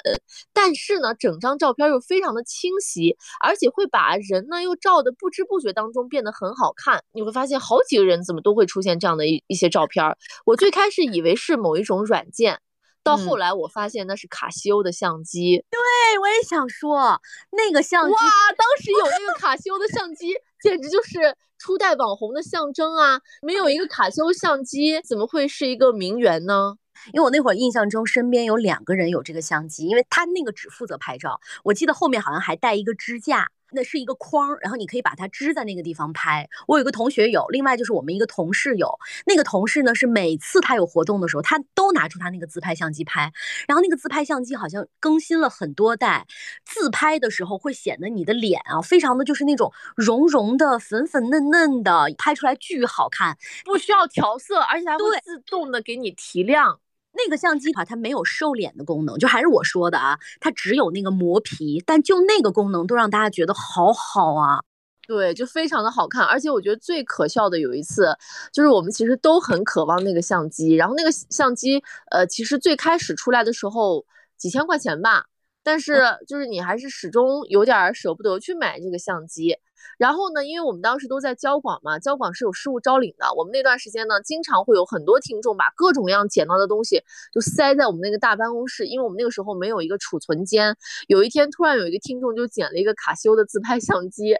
[0.53, 7.03] 但是呢，整张照片又非常的清晰，而且会把人呢又照的不知不觉当中变得很好看。
[7.13, 10.03] 你会发现好几个人怎么都会出现这样的一一些照片。
[10.45, 12.59] 我最开始以为是某一种软件，
[13.03, 15.65] 到后来我发现那是卡西欧的相机。
[15.71, 17.19] 对，我也想说
[17.51, 18.19] 那个相机，哇，
[18.55, 23.19] 当时有那个卡西欧的相机，简直就是初代网红的象征啊！
[23.41, 26.76] 没有一个卡西欧相机，怎么会是一个名媛呢？
[27.13, 36.47] 因为我那会儿印象中身边有两个人有这个相机，因为他那个只负责拍照，我记得后面好像还带一个支架，那是一个框，然后你可以把它支在那个地方拍。
[36.67, 43.31] 我有个同学有，另外就是我们一个同事有，那个同事呢是每次他有活动的时候，他都拿出他那个自拍相机拍，
[43.67, 46.25] 然后那个自拍相机好像更新了很多代，
[46.65, 56.79] 自拍的时候会显得你的脸啊非常的就是那种绒绒的、粉粉嫩嫩的，拍出来巨好看，不需要调色，而且它会自动的给你提亮。
[57.13, 64.60] 那个相机哈，它没有瘦脸的功能，就还是我说的啊，它只有那个磨皮，但就那个功能都让大家觉得好好啊，
[65.08, 66.26] 对，就非常的好看。
[66.26, 68.15] 而且我觉得最可笑的有一次，
[68.54, 74.06] 就是我们其实都很渴望那个相机，然后那个相机，呃，其实最开始出来的时候
[74.38, 75.26] 几千块钱吧，
[75.63, 79.58] 但是就是你还是始终有点舍不得去买这个相机。
[79.97, 83.25] 然后呢，因为我们当时都在交广嘛，交广是有事务招领的。
[83.35, 90.75] 我们那段时间呢，经常会有很多听众把各种各样捡到的东西就塞在我们那个大办公室，因为我们那个时候没有一个储存间。
[91.07, 94.35] 有一天，突然有一个听众就捡了一个卡西欧的自拍相机，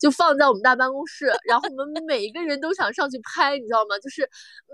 [0.00, 3.98] 就放在我们大办公室，然后我们每一个人都想上去拍，你知道吗？
[4.02, 4.28] 就是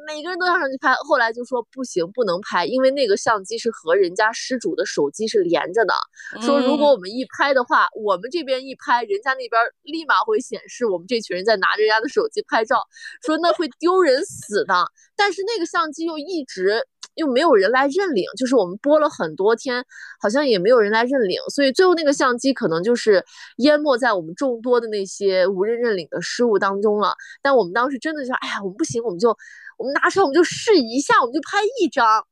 [0.07, 0.95] 每个人都想上去拍。
[1.09, 5.95] 后来就说不行，不能拍，因为那个相机是和人家失主的手机是连着的，
[6.41, 10.15] 说如果我们一拍的话，我们这边一拍，人家那边立马。
[10.21, 12.87] 会显示我们这群人在拿着人家的手机拍照，
[13.25, 14.85] 说那会丢人死的。
[15.17, 19.85] 但是那个相机又一直又没有人来认领，就是我们播了很多天，
[20.21, 23.25] 好像也没有人来认领，所以最后那个相机可能就是
[23.57, 27.15] 淹没在我们众多的那些无人认领的失误当中了。
[27.43, 29.37] 但我们当时真的就，哎呀，我们不行，我们就
[29.77, 32.30] 我们拿出来，我们就试一下，我们就拍一张。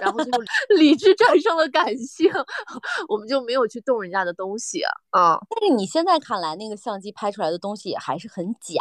[0.00, 0.30] 然后就
[0.76, 2.30] 理智战胜了感性，
[3.08, 5.38] 我们就没有去动人家的东西啊。
[5.50, 8.80] 但是你现在看来，那个相机拍出来的东西也还是很假，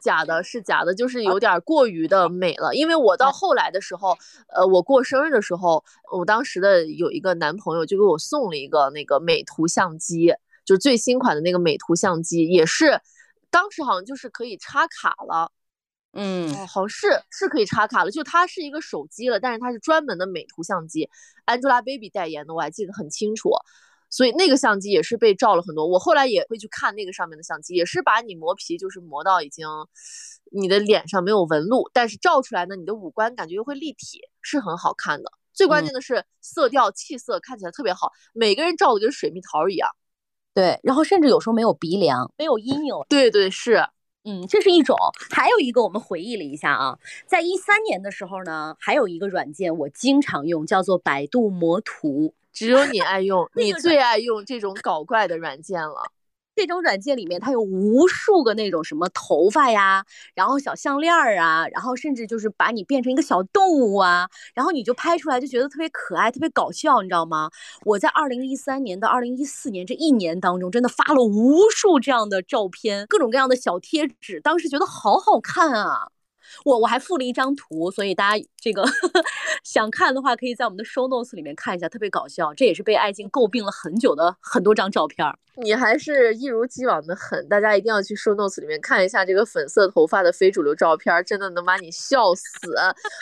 [0.00, 2.74] 假的是假的，就是有点过于的美了。
[2.74, 4.16] 因为我到后来的时候，
[4.48, 13.00] 呃，我过生日的时候，我当时的有一个男朋友就给我送了一个那个美图相机，就是最新款的那个美图相机，也是
[13.50, 15.52] 当时好像就是可以插卡了。
[16.12, 21.08] 嗯，好像是是可以插卡了，就它是一个手机了，但是它是专门的美图相机
[21.46, 23.50] ，Angelababy 代言的，我还记得很清楚。
[24.10, 25.86] 所以那个相机也是被照了很多。
[25.86, 29.66] 我后来也会去看那个上面的相机，也是把你磨皮，就是磨到已经
[30.50, 35.32] 你的脸上没有纹路，但是照出来呢，你的五官感觉又会立体，是很好看的。
[35.54, 39.88] 最关键的是色调气色看起来特别好，每个人照的跟水蜜桃一样。
[40.52, 42.94] 对，然后甚至有时候没有鼻梁，没有阴影。
[43.08, 43.82] 对对是。
[44.24, 44.96] 嗯，这是一种，
[45.30, 56.12] 还有一个我们回忆了一下啊，在一三年的时候呢，还有一个软件我经常用，叫做百度魔图，只有你爱用， 你最爱用这种搞怪的软件了。
[56.54, 67.50] 这种软件里面，它有无数个那种什么头发呀，然后小项链啊，然后甚至就是把你变成一个小动物啊，然后你就拍出来就觉得特别可爱，特别搞笑，你知道吗？
[67.84, 76.11] 我在二零一三年到二零一四年这一年当中，真的发了无数这样的照片，各种各样的小贴纸，当时觉得好好看啊。
[76.64, 78.84] 我我还附了一张图，所以大家这个
[79.64, 82.52] 想看的话，可以在我们的 show notes 里面看一下，特别搞笑。
[82.54, 85.26] 这也是被爱静诟病了很久的很多张照片。
[85.56, 92.42] 你还是一如既往的狠，大家一定要去 show notes 里面看一下这个粉色头发的非主流照片，真的能把你笑死。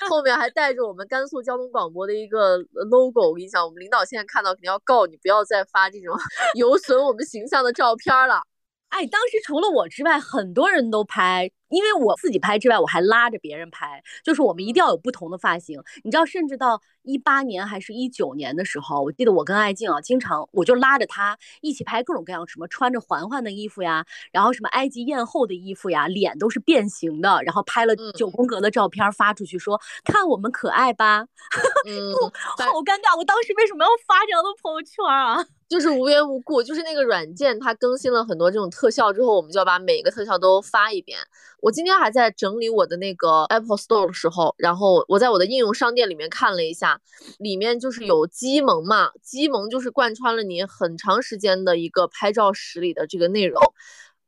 [0.09, 2.57] 后面还带着我们甘肃交通广播的一个
[2.89, 6.17] logo，我跟你讲，我们领导现在看到肯定要告你，不要再发这种
[6.55, 8.43] 有损我们形象的照片了。
[8.91, 11.51] 哎，当时除了我之外，很多人都拍。
[11.71, 15.83] 因为我自己拍之外，我还拉着别人拍，就是我们一定要有不同的发型。
[16.05, 31.27] 你知道，甚至到一八年还是一九年的时候，我记得我跟艾静啊，经常我就拉着她一起拍各种各样，什么穿着环环的衣服呀，然后什么埃及艳后的衣服呀，脸都是变形的，然后拍了九宫格的照片发出去，说看我们可爱吧。
[31.89, 32.13] 嗯，
[32.59, 35.45] 好尴尬，我当时为什么要发这样的朋友圈啊？
[35.71, 41.17] 就是无缘无故，就是那个软件它更新了很多这种特效之后，我们就要把每个特效都发一遍。
[41.63, 47.01] 我今天还在整理我的那个 Apple Store 的时候，然后我在我的应用商店里面看了一下，
[47.39, 53.61] 里面就是有机萌嘛，机萌就是贯穿了你很长时间的一个拍照室里的这个内容。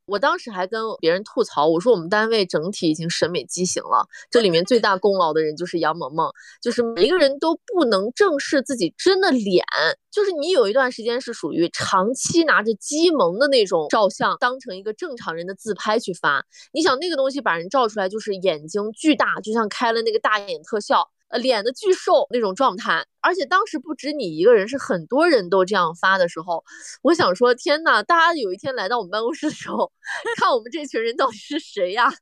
[0.07, 9.65] 我当时还跟别人吐槽，我说我们单位整体已经审美畸形了，这里面最大功劳的人就是杨萌萌，就是每一个人都不能正视自己真的脸，
[10.11, 21.09] 就是你有一段时间是属于长期拿着鸡萌的那种照相当成一个正常人的自拍去发，你想那个东西把人照出来就是眼睛巨大，就像开了那个大眼特效。
[21.33, 26.63] 呃，脸的巨瘦那种状态，而且当时不止你一个人，是很多人都这样发的时候，
[27.03, 29.91] 我想说，天呐，大家有一天来到我们办公室的时候，
[30.37, 32.13] 看我们这群人到底是谁呀？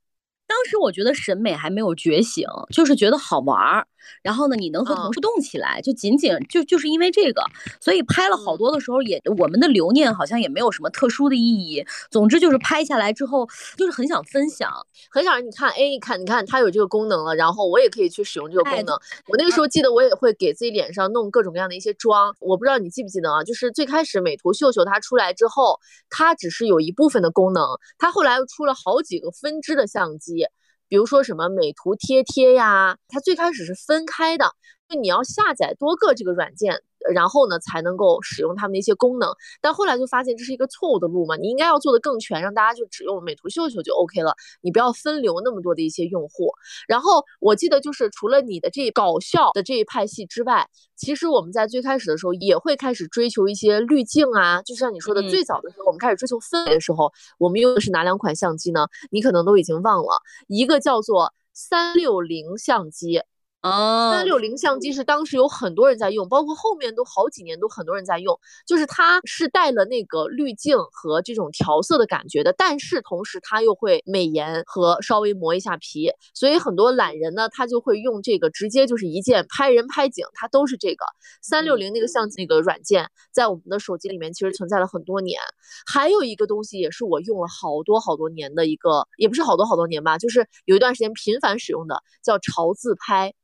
[0.47, 3.87] 当时我觉得审美还没有觉醒，就是觉得好玩儿。
[4.23, 7.43] 然后呢，你能和同事动起来，就仅仅就就是因为这个，
[7.81, 11.85] 所以拍了好多的时候，也我们的留念好像也没有什么特殊的意义。
[12.11, 14.71] 总之就是拍下来之后，就是很想分享，
[15.11, 18.95] 很想让你看，哎，你看，你看它有这个功能了，然后我也可以去使用这个功能。
[19.29, 22.35] 我那个时候记得，我也会给自己脸上弄各种各样的一些妆。
[22.41, 23.45] 我不知道你记不记得啊？
[23.45, 27.65] 就是最开始美图秀秀它出来之后，它只是有一部分的功能，
[27.99, 30.47] 它后来又出了好几个分支的相机。
[30.91, 34.53] 比如说什么美图贴贴呀，它最开始是分开的，
[34.97, 36.83] 你要下载多个这个软件。
[37.15, 39.35] 然后呢，才能够使用他们的一些功能。
[39.63, 46.53] 但后来就发现这是一个错误的路嘛，你应该要做的更全，让大家就只用美图秀秀就 OK 了，你不要分流那么多的一些用户。
[46.87, 58.87] 然后我记得就是除了你的这搞笑的这一派系之外，其实我们在最开始的时候也会开始追求一些滤镜啊，就像你说的，最早的时候我们开始追求氛围的时候，我们用的是哪两款相机呢？
[59.11, 63.23] 你可能都已经忘了，一个叫做三六零相机。
[63.63, 68.39] 哦，三六零相机是当时有很多人在用，包括后面都好几年都很多人在用。
[68.67, 76.11] 就是它是带了那个滤镜和这种调色的感觉的，但是同时它又会美颜和稍微磨一下皮。
[76.33, 81.05] 所以很多懒人呢，他就会用这个直接就是一键拍人拍景，它都是这个
[81.43, 85.39] 三六零那个相机那个软件，在我们的手机里面其实存在了很多年。
[85.85, 93.35] 还有一个东西也是我用了好多好多年的一个，也不是好多好多年吧，就是有一段时间频繁使用的，叫潮自拍。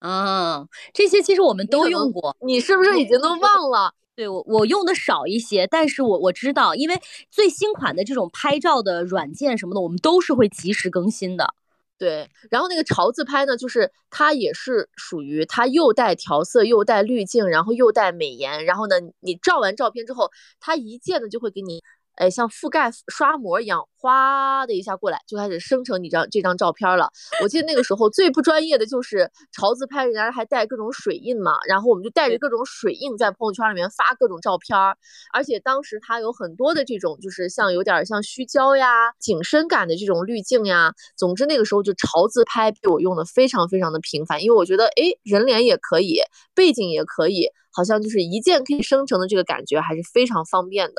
[0.00, 3.94] 啊，这些其实我们都用过，你是不是已经都忘了？
[4.16, 11.54] 对我我用的少一些，但是我我知道，因为最新款的这种拍照的软件什么的，我们都是会及时更新的。
[11.96, 21.82] 对，然后那个潮自拍呢，就是它也是属于它又带调色又带滤镜，然后又带美颜，然后呢，你照完照片之后，它一键呢就会给你。
[22.20, 27.10] 哎，像覆盖刷膜一样，哗的一下过来，就开始生成你张这张照片了。
[27.42, 34.76] 我记得那个时候最不专业的就是潮自拍，人家还带各种水印嘛，然后我们就带着各种水印在朋友圈里面发各种照片，
[35.32, 38.86] 而且当时它有很多的这种，就是像有点像虚焦呀、
[39.18, 40.92] 景深感的这种滤镜呀。
[41.16, 46.20] 总之那个时候就潮自拍被我用的非常非常的频繁，因为我觉得哎，人脸也可以，
[46.54, 50.96] 背景也可以，好像就是一键可以生成的这个感觉还是非常方便的。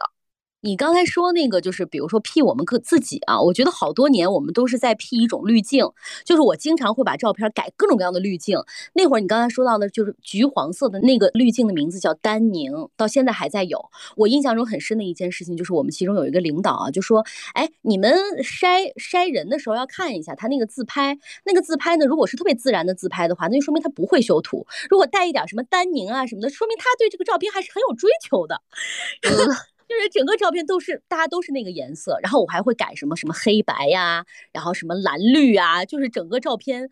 [0.62, 5.86] 你刚才说那个就是，比如说 P 我们个自己啊，我觉得好多年我们都是在 P 一种滤镜，
[6.24, 8.60] 就是我经常会把照片改各种各样的滤镜。
[8.93, 13.89] 那会儿你刚才说到的，就是橘黄色的那个滤镜的名字叫丹宁，到现在还在有。
[14.15, 28.62] 我印象中很深的一件事情就是，我们其中有一个领导啊，就说，哎，你们筛筛人的时候要看一下他那个自拍，那个自拍呢，如果是特别自然的自拍的话，那就说明他不会修图；如果带一点什么丹宁啊什么的，说明他对这个照片还是很有追求的。
[29.92, 36.90] 就是整个照片都是大家都是那个颜色，然后我还会改什么什么黑白呀，然后什么蓝绿啊，就是整个照片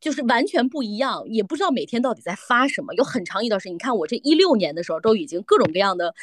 [0.00, 2.94] 就是完全不一样，也不知道每天到底在发什么。
[2.94, 6.14] 有很长一段时间，你看我这一六年的时候都已经各种各样的，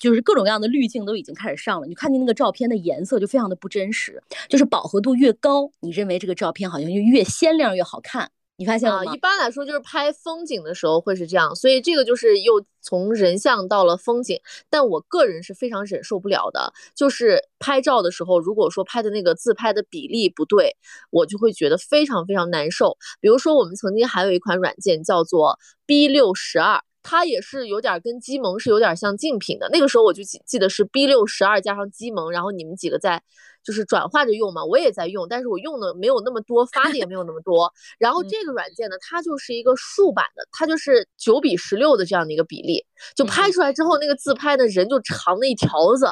[0.00, 1.86] 就是各种各样的滤镜都已经开始上了。
[1.86, 8.32] 你看见那个照片的颜色就非常的不真实，就是饱和度越高，你认为这个照片好像就越鲜亮越好看。
[8.58, 9.14] 你发现了吗？
[9.14, 14.36] 一般来说就是拍风景的时候会是这样，所以这个就是又从人像到了风景。
[14.68, 20.76] 但我个人是非常忍受不了的，就是拍照的时候，如果说拍的那个自拍的比例不对，
[21.10, 22.96] 我就会觉得非常非常难受。
[23.20, 26.82] 比如说我们曾经还有一款软件叫做 B 六十二。
[27.00, 33.22] 它也是有点跟机萌是有点像竞品的，那个时候我就记记得是 B 六十二加上机萌，然后你们几个在
[33.68, 37.70] 就是转化着用嘛，我也在用，但是我用的没有那么多，发的也没有那么多。
[37.98, 42.82] 然后这个软件呢，它就是一个竖版的，它就是九比十六的这样的一个比例，
[43.14, 46.06] 就拍出来之后那个自拍的人就长了一条子，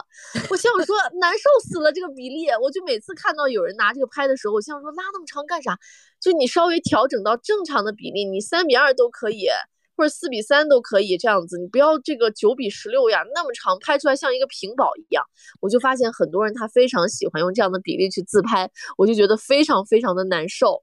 [0.50, 5.78] 我心想说难受死了这个比例，我就每次看到有人拿这个拍的时候，我心想说拉那么长干啥？
[6.20, 9.48] 就你稍微调整到正常的比例，你三比二都可以。
[9.96, 15.24] 或者四比三都可以这样子，你不要这个九比十六呀，那么长，拍出来像一个屏保一样。
[15.60, 20.82] 我就发现很多人他非常喜欢用这样的比例去自拍，我就觉得非常非常的难受。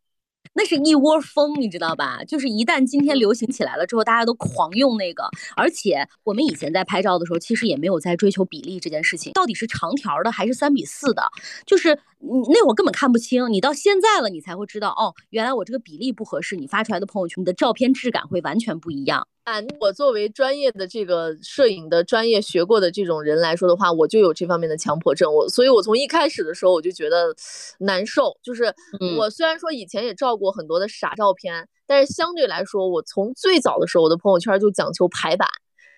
[0.56, 2.24] 那是一窝蜂，你知道吧？
[2.24, 5.28] 就是一旦今天流行起来了之后，大家都狂用那个。
[5.56, 11.24] 而且我们以前在拍照的时候，其实也没有在追求比例这件事情，到底是长条的还是三比四的，
[11.66, 13.52] 就是你那会儿根本看不清。
[13.52, 19.28] 你到现在了，你才会知道哦，原来我这个比例不合适，你发出来的朋友圈，你的照片质感会完全不一样。
[19.44, 25.34] 啊，我作为专业的这个摄影的专业学过的这种人来说的话，我就有这方面的强迫症。
[25.34, 27.36] 我，所以我从一开始的时候我就觉得
[27.80, 28.38] 难受。
[28.42, 28.74] 就是
[29.18, 35.46] 我虽然说以前也照过很多的傻照片，但是相对来说，我从最早的时候，我的朋友圈就讲求排版，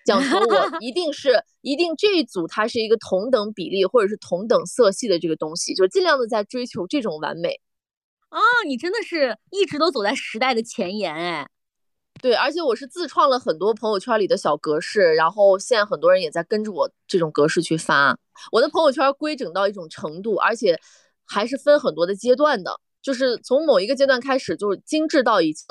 [0.04, 7.60] 讲求我 一定是一定这一组它是一个同等比例或者是同等色系的这个东西，就尽量的在追求这种完美。
[8.30, 11.48] 啊，你真的是一直都走在时代的前沿哎。
[12.22, 18.18] 对，而且我是自创了很多朋友圈里的小格式，然后现在很多人也在跟着我这种格式去发。
[18.50, 20.78] 我的朋友圈规整到一种程度，而且
[21.24, 25.66] 还是分很多的阶段的，就是从某一个阶段开始，就是精致到已经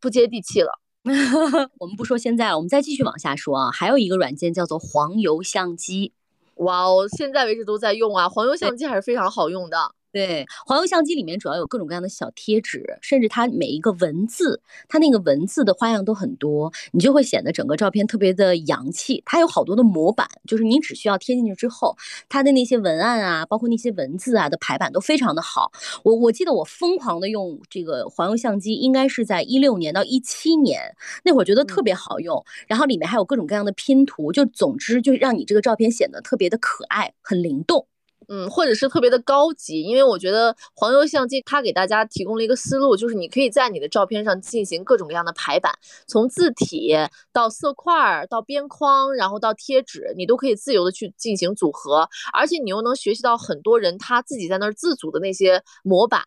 [0.00, 0.80] 不接地气了。
[1.78, 3.70] 我们不说现在了，我们再继续往下说啊。
[3.70, 6.12] 还有一个软件叫做黄油相机，
[6.56, 8.28] 哇哦，现在为止都在用啊。
[8.28, 9.94] 黄油相机还是非常好用的。
[10.14, 19.20] 对，黄油相机里面主要有各种各样的小贴纸，甚至它每一个文字，它那个文字的花样都很多，你就会显得整个照片特别的洋气。
[19.26, 21.96] 它有好多的模板，就是你只需要贴进去之后，
[22.28, 25.72] 它的那些文案啊，包括那些文字啊的排版都非常的好。
[26.04, 30.94] 我我记得我疯狂的用这个黄油相机，应该是在一六年到一七年
[31.24, 32.40] 那会儿，觉得特别好用。
[32.68, 37.88] 然后里面还有各种各样的拼图，就总之就让你这个照片显得特别的可爱，很灵动。
[38.28, 45.72] 嗯，或者是特别的高级，因为我觉得黄油相机它给大家提供了一个思路，就是你可以在你的照片上进行各种各样的排版，
[46.06, 46.94] 从字体
[47.32, 56.22] 到色块到边框，然后到贴纸，你都可以自由的去进行组合，而且你又能学习到很多人他自己在那儿自组的那些模板。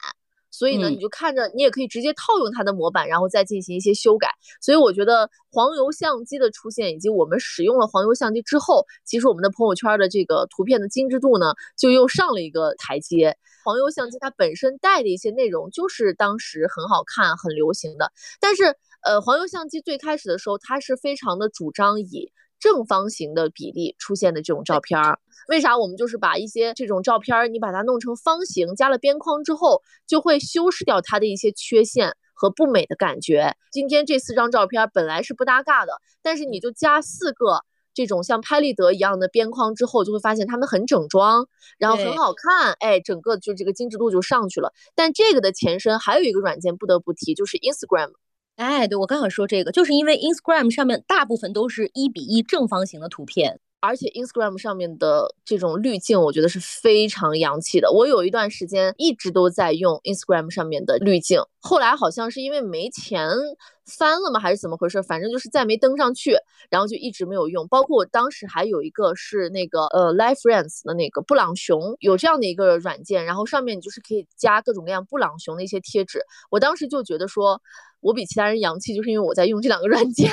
[0.49, 4.29] 所以呢，你就看着，你也可以直接套用它的模板，然后再进行一些修改。
[4.61, 13.37] 所以我觉得黄油相机的出现，以及我们使用了黄油相机之后，其实我们的朋友圈的这个图片的精致度呢，就又上了一个台阶。
[13.63, 18.11] 黄油相机它本身带的一些内容，就是当时很好看、很流行的。
[18.39, 25.19] 但是，呃，黄油相机最开始的时候，它是非常的主张以正方形的比例出现的这种照片儿。
[25.47, 33.55] 为啥我们就是把一些这种照片儿，你把它弄成方形，加了边框之后，就会修饰掉它的一些缺陷和不美的感觉。
[33.71, 37.61] 今天这四张照片本来是不搭嘎的，但是你就加四个
[37.93, 41.47] 这种像拍立得一样的边框之后，就会发现它们很整装，
[41.77, 44.73] 然后很好看，哎，整个就这个精致度就上去了。
[44.95, 48.11] 但这个的前身还有一个软件不得不提，就是 Instagram。
[48.57, 53.59] 哎，对我刚想说这个，就是因为 Instagram 上面大部分都是一比一正方形的图片。
[53.79, 57.91] 而且 Instagram 上面的这种滤镜，我觉得是非常洋气的。
[57.91, 63.29] 我有一段时间一直都在用 Instagram 上面的滤镜，后来好像是因为没钱
[63.85, 65.01] 翻了吗，还是怎么回事？
[65.03, 66.35] 反正就是再没登上去，
[66.69, 67.67] 然后就一直没有用。
[67.67, 76.19] 包括我当时还有一个是那个呃 Life Friends 的那个布朗熊，有这样的一个软件，然后上面你就是可以加各种各样布朗熊的一些贴纸。
[76.49, 77.61] 我当时就觉得说，
[78.01, 80.31] 我比其他人洋气，就是因为我在用这两个软件。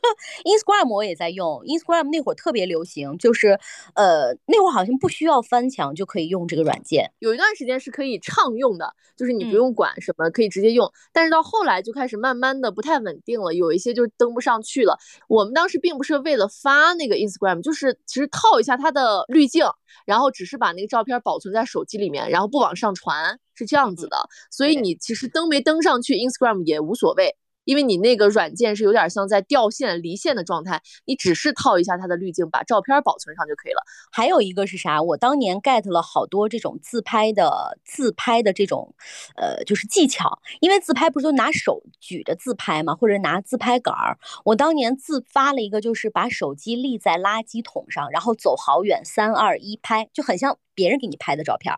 [0.44, 3.58] Instagram 我也在用，Instagram 那会儿特别流行，就是
[3.94, 10.90] 呃那会儿好像不需要翻墙就可以用这个软件，有一段时间是可以畅用的，就是你不用管什么，可以直接用。
[11.12, 14.98] 但是到后来就开始慢慢的不太稳定了，有一些就登不上去了。
[15.28, 19.66] 我们当时并不是为了发那个 Instagram，就是其实套一下它的滤镜，
[20.06, 24.16] 然后只是把那个照片保存在手机里面，然后不往上传，是这样子的。
[24.50, 27.36] 所以你其实登没登上去 Instagram 也无所谓。
[27.64, 33.82] 因为你那个软件是有点像在掉线、离线的状态，你只是套一下它的滤镜，把照片保存上就可以了。
[34.10, 35.02] 还有一个是啥？
[35.02, 38.94] 我当年 get 了好多这种自拍的自拍的这种，
[39.36, 40.40] 呃，就是技巧。
[40.60, 44.18] 因为自拍不是都拿手举着自拍嘛，或者拿自拍杆儿。
[44.44, 51.74] 我当年自发了一个，就是把手机立在垃圾桶上，然后走好远，三二一拍，就很像别人给你拍的照片。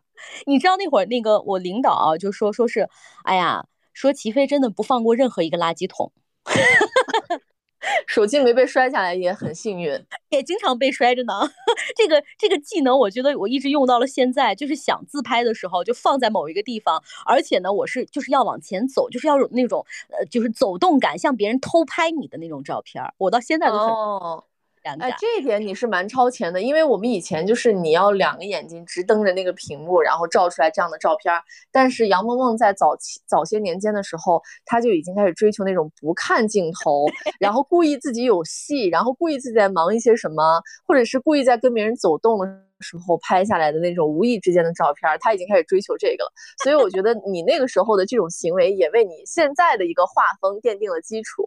[0.46, 2.88] 你知道那会儿那个我领导啊，就说说是，
[3.24, 3.66] 哎呀。
[3.92, 6.12] 说齐飞真的不放过任何一个垃圾桶，
[8.06, 9.92] 手机没被摔下来也很 幸运，
[10.30, 11.32] 也经常被摔着呢。
[11.96, 24.51] 这个这个技能，我觉得我一直用到了现在，就是想自拍的时候就放在某一个地方，而且呢，我是就是要往前走，就是要有那种呃，就是走动感，像别人偷拍你的那种照片，我到现在都很。
[24.82, 31.32] 哎，这一点你是蛮超前的，因为我们以前就是你要两个眼睛直瞪着那个屏幕，然后照出来这样的照片。
[31.70, 37.06] 但是杨萌萌在早期早些年间的时候，她就已经开始追求那种不看镜头，
[37.38, 42.46] 然后故意自己有戏，然后故意自己在忙一些什么，或者是故意在跟别人走动的
[42.80, 45.08] 时候拍下来的那种无意之间的照片。
[45.20, 46.32] 她已经开始追求这个了，
[46.64, 51.44] 所以我觉得你那个时候的这种行为也为你现在的一个画风奠定了基础。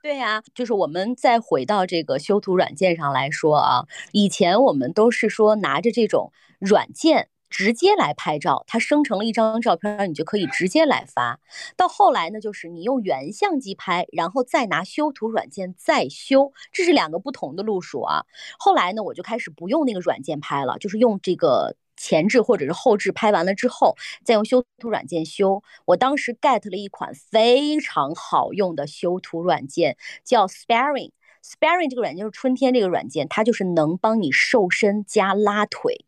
[0.00, 11.40] 对呀，就是我们再回到这个修图软件上来说啊，以前我们都是说拿着这种软件直接来拍照，它生成了一张照片，你就可以直接来发。
[11.76, 18.24] 到后来呢，就是你用原相机拍，然后再拿修图软件再修，这是两个不同的路数啊。
[18.58, 21.74] 后来呢，我就开始不用那个软件拍了，就是用这个。
[21.98, 25.62] 前置或者是后置拍完了之后，再用修图软件修。
[25.84, 31.10] 我当时 get 了一款非常好用的修图软件，叫 Sparing。
[31.42, 36.04] Sparing 这个软件就是春天这个软件，它就是能帮你瘦身加拉腿。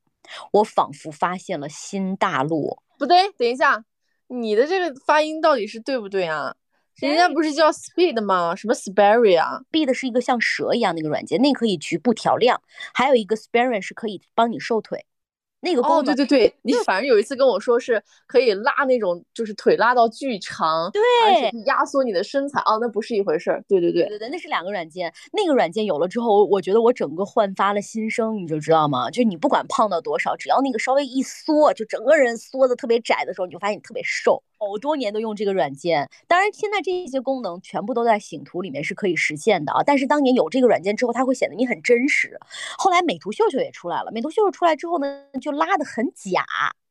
[0.53, 2.78] 我仿佛发现了新大陆。
[2.99, 3.84] 不对，等一下，
[4.28, 6.55] 你的这个发音到底是对不对啊？
[6.97, 8.55] 人家不是叫 Speed 吗？
[8.55, 12.61] 什么 Sparing 啊？Speed 是一个像蛇一样的一个软件，那可以局部调亮。
[12.93, 15.07] 还有一个 Sparing 是可以帮你瘦腿。
[15.61, 23.62] 那个哦，对对对，你反正有一次跟我说是可以拉那种，就是腿拉到巨长，对，而且压缩你的身材哦，那不是一回事儿。
[23.68, 25.12] 对对对对对，那是两个软件。
[25.32, 29.11] 那个软件有了之后，我觉得我整个焕发了新生，你就知道吗？
[29.11, 34.42] 就你不管胖到多少，只要那个稍微一缩，就整个人缩的特别窄的时候，你就发现你特别瘦。
[34.61, 39.82] 好多年都用这个软件，当然现在这些功能全部都在醒图里面是可以实现的啊。
[39.82, 42.38] 但是当年有这个软件之后，它会显得你很真实。
[42.76, 46.44] 后来美图秀秀也出来了，美图秀秀出来之后呢，就拉的很假。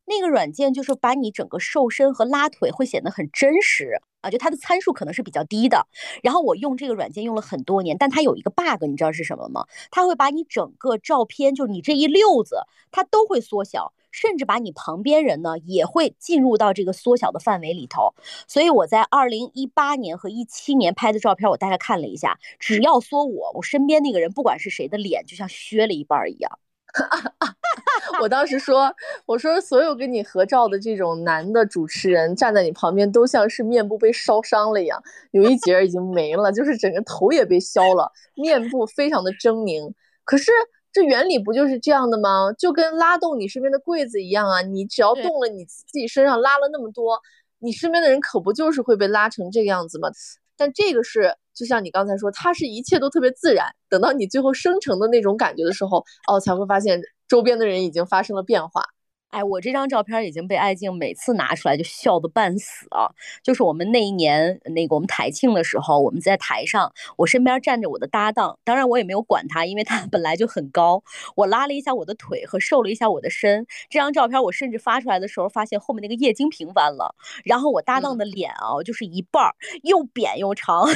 [0.05, 5.85] 那个软件就是把你整个瘦身和拉腿会显得很真实啊，就它的参数可能是比较低的。
[6.23, 9.67] 然后我用这个软件用了很多年，但它有一个 bug，你知道是什么吗？
[9.91, 12.57] 它会把你整个照片，就你这一溜子，
[12.89, 13.93] 它都会缩小。
[14.11, 18.13] 甚至把你旁边人呢也会进入到这个缩小的范围里头，
[18.47, 26.59] 所以我在二零一八年和一七年拍的照片，我大概看了一下，只要缩我，我身边那个人不管是谁的脸，就像削了一半一样。
[28.21, 28.93] 我当时说，
[29.25, 35.01] 我说所有跟你合照的这种男的主持人站在你旁边，都像是面部被烧伤了一样，
[35.31, 39.93] 有一截已经没了，就是整个头也被削了，面部非常的狰狞。
[40.25, 40.51] 可是。
[40.91, 42.51] 这原理不就是这样的吗？
[42.57, 44.61] 就跟拉动你身边的柜子一样啊！
[44.61, 47.19] 你只要动了你自己身上拉了那么多，
[47.59, 50.09] 你身边的人可不就是会被拉成这个样子吗？
[50.57, 53.67] 但这个是就像你刚才说，它是一切都特别自然。
[53.87, 58.83] 等到你最后生成的那种感觉的时候，哦，才会发现周边的人已经发生了变化。
[59.29, 63.13] 哎，我这张照片已经被艾静每次拿出来就笑得半死啊！
[63.43, 71.03] 就是我们那一年那个我们台庆的时候，我们在台上，我身边站着我的搭档，当然我也没有管他，因为他 本来就很高。
[71.35, 73.67] 我拉了一下我的腿和瘦了一下我的身。
[73.87, 77.13] 这张照片我甚至发出来的时候，发现后面那个液晶屏弯了，
[77.45, 79.53] 然后我搭档的脸啊，就是一半儿
[79.83, 80.87] 又扁又长，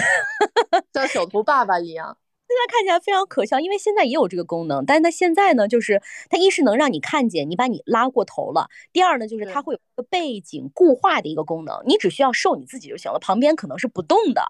[0.91, 2.17] 像小图爸爸一样。
[2.53, 5.99] 现在看起来非常可笑，因为现在也有这个功能，但是它现在呢，就是
[6.29, 14.43] 它一是能让你看见你把你拉过头了，第二呢，就是它会有一个背景固化的一个功能，你只需要瘦你自己就行了，旁边可能是不动的。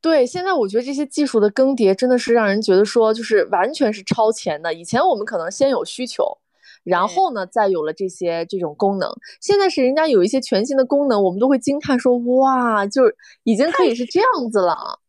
[0.00, 4.74] 对，现在我觉得这些技术的更迭真的是让人觉得说，就是完全是超前的。
[4.74, 6.38] 以前我们可能先有需求，
[6.84, 15.00] 然后呢，再有了这些这种功能，现在是人家有一些全新的功能，我们都会惊叹说，哇，就是已经可以是这样子了。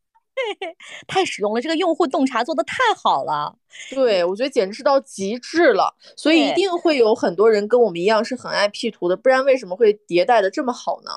[1.08, 3.56] 太实用了，这个用户洞察做的太好了。
[3.90, 11.12] 对，我觉得简直是到极致了，所以一定会有很多人跟我们一样是很爱 P 图的，不然为什么会迭代的这么好呢？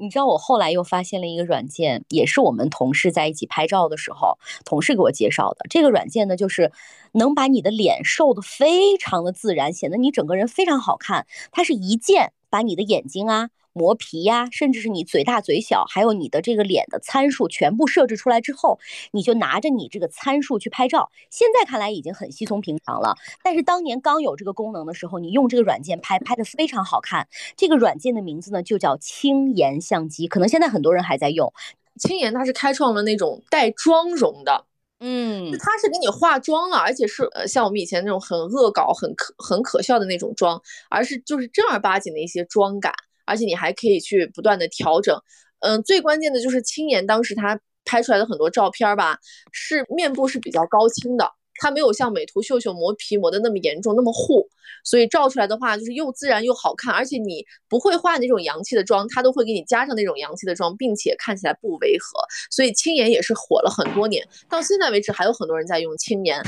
[0.00, 5.66] 你知道我后来又发现了一个软件，也是我们同事在一起拍照的时候，同事给我介绍的。
[5.68, 6.70] 这个软件呢，就是
[7.14, 11.26] 能把你的脸瘦的非常的自然，显得你整个人非常好看。
[11.50, 13.50] 它是一键把你的眼睛啊。
[13.72, 18.78] 磨皮呀，甚至是你嘴大嘴小，还有你的这个脸的参数全部设置出来之后，
[19.12, 21.10] 你就拿着你这个参数去拍照。
[21.30, 27.28] 现在看来已经很稀松平常了，但是当年刚有这个功能的时候，你用这个软件拍，拍的非常好看。
[27.56, 31.52] 这个软件的名字呢，就叫轻颜相机，可能现在很多人还在用。
[32.00, 34.64] 轻颜它是开创了那种带妆容的，
[35.00, 42.92] 嗯，它是给你化妆了，而且是呃像我们以前那种很恶搞、很可很可笑的那种妆，而是就是正儿八经的一些妆感。
[43.28, 45.16] 而且你还可以去不断的调整，
[45.60, 49.18] 嗯，最关键的就是青岩当时他拍出来的很多照片吧，
[49.52, 54.46] 是面部是比较高清的，它没有像美图秀秀磨皮磨的那么严重，那么糊，
[54.84, 62.20] 所以照出来的话就是又自然又好看，而且你不会化那种洋气的妆，它都会给你加上那种洋气的妆，并且看起来不违和，
[62.50, 66.42] 所以轻颜也是火了很多年，到现在为止还有很多人在用轻颜。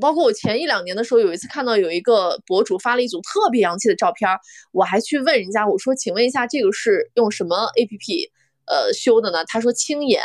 [0.00, 4.28] 包括我前一两年的时候，有一次看到有一个博主发了一组特别洋气的照片，
[4.72, 8.30] 我还去问人家，我说，请问一下，这个是用什么 APP
[8.66, 9.44] 呃修的呢？
[9.44, 10.22] 他说轻颜，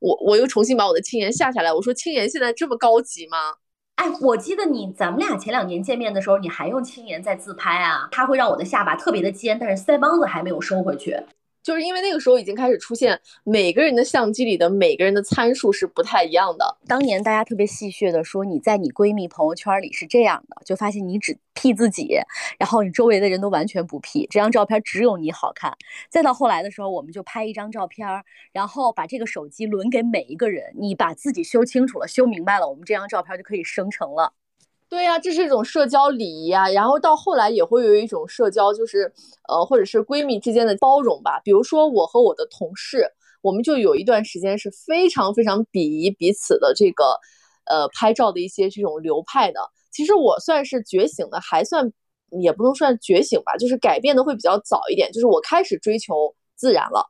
[0.00, 3.36] 我我又重新把我的轻颜下下来，我说轻颜现在这么高级吗？
[3.96, 11.16] 哎，我记得你咱们俩前两年见面的时候，你还用轻颜在自拍啊，它会让我的下巴特别的尖，但是腮帮子还没有收回去。
[11.62, 16.78] 就是因为那个时候已经开始出现，每个人的相机里的每个人的参数是不太一样的。
[16.86, 22.18] 当年大家特别戏谑的说你在你闺蜜朋友圈里是这样的，就发现你只 P 自己，
[22.58, 25.76] 然后你周围的人都完全不 P，这张照片只有你好看。
[26.08, 28.08] 再到后来的时候，我们就拍一张照片，
[28.52, 34.32] 然后把这个手机轮给每一个人，你把自己修清楚了、修明白了，我们这张照片就可以生成了。
[34.90, 36.68] 对呀，这是一种社交礼仪啊。
[36.68, 39.12] 然后到后来也会有一种社交，就是
[39.48, 41.40] 呃，或者是闺蜜之间的包容吧。
[41.44, 43.06] 比如说我和我的同事，
[43.40, 47.20] 我们就有一段时间是非常非常鄙夷彼此的这个
[47.66, 49.60] 呃拍照的一些这种流派的。
[49.92, 51.92] 其实我算是觉醒的，还算
[52.42, 55.12] 也不能算觉醒吧，就是改变的会比较早一点。
[55.12, 57.08] 就是我开始追求自然了。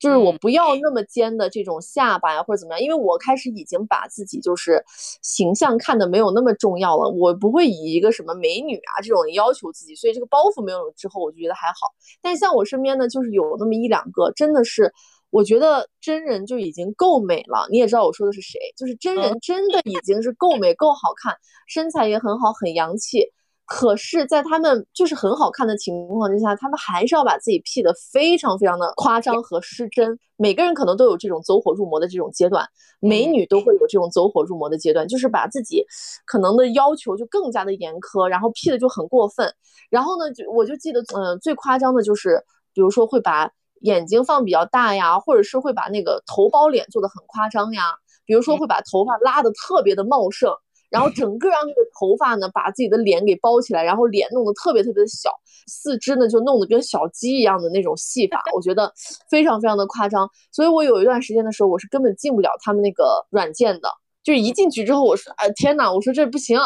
[0.00, 4.82] 就是我不要那么尖的这种下巴呀，或者怎么样，因为我开始已经把自己就是
[5.22, 11.92] 形象看的没有那么重要了，我不会以一个什么美女啊这种要求自己，所以这个包袱没有了之后，我就觉得还好。
[12.22, 14.90] 但像我身边呢，就是有那么一两个，真的是
[15.28, 17.68] 我觉得真人就已经够美了。
[17.70, 21.36] 你也知道我说的是谁，就是真人真的已经是够美够好看，
[21.66, 23.30] 身材也很好，很洋气。
[23.70, 30.18] 可是，在他们就是很好看的情况之下，他们还是要把自己 P 的非常非常的夸张和失真。
[30.36, 32.66] 每个人可能都有这种走火入魔的这种阶段，
[32.98, 35.84] 美女都会有这种走火入魔的阶段，就是把自己
[36.26, 39.54] 可能的要求就更加的严苛，然后 P 的就很过分。
[39.88, 42.42] 然后呢，就我就记得，嗯，最夸张的就是，
[42.74, 43.48] 比如说会把
[43.82, 47.84] 眼睛放比较大呀，或者是会把那个头包脸做的很夸张呀，
[48.26, 50.52] 比如说会把头发拉的特别的茂盛。
[50.90, 55.30] 然后整个让那个头发呢，把自己的脸给包起来，然后脸弄得特别特别的小，
[55.66, 58.92] 四肢呢就弄得跟小鸡一样的那种细发，我觉得
[59.30, 60.28] 非常非常的夸张。
[60.52, 63.88] 所以我有一段时间的时候，我是根本进不了他们那个软件的，
[64.24, 66.58] 就是一进去之后，我说，哎天呐，我说这不行。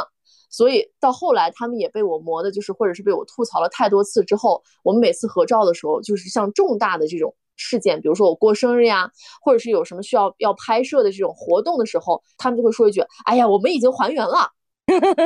[0.50, 7.34] 所以到后来，他们也被我磨的，就是或者是被我吐槽了太多次之后，我们每次合照的时候，就是像重大的这种。
[7.56, 14.50] 事件，比如说我过生日呀，或者是有什么需要要拍摄的这种活动的时候，他们就会说一句：“哎呀，我们已经还原了。”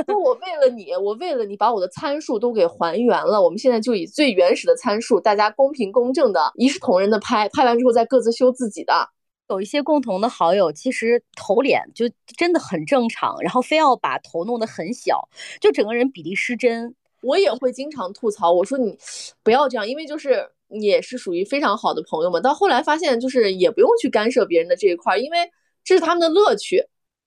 [0.07, 3.43] 说我为了你，我为了你把我的参数都给还原了。
[3.43, 9.09] 我们现在就以最原始的参数，大家公平公正的一视同仁的拍，拍完之后再各自修自己的。
[9.49, 12.05] 有一些共同的好友，其实头脸就
[12.37, 15.29] 真的很正常，然后非要把头弄得很小，
[15.61, 16.95] 就整个人比例失真。
[17.23, 18.97] 我也会经常吐槽，我说你
[19.43, 20.49] 不要这样，因为就是。
[20.69, 25.51] 也是属于非常好的朋友嘛，到后来发现就是也不用去干涉别人的这一块，因为
[25.83, 26.85] 这是他们的乐趣。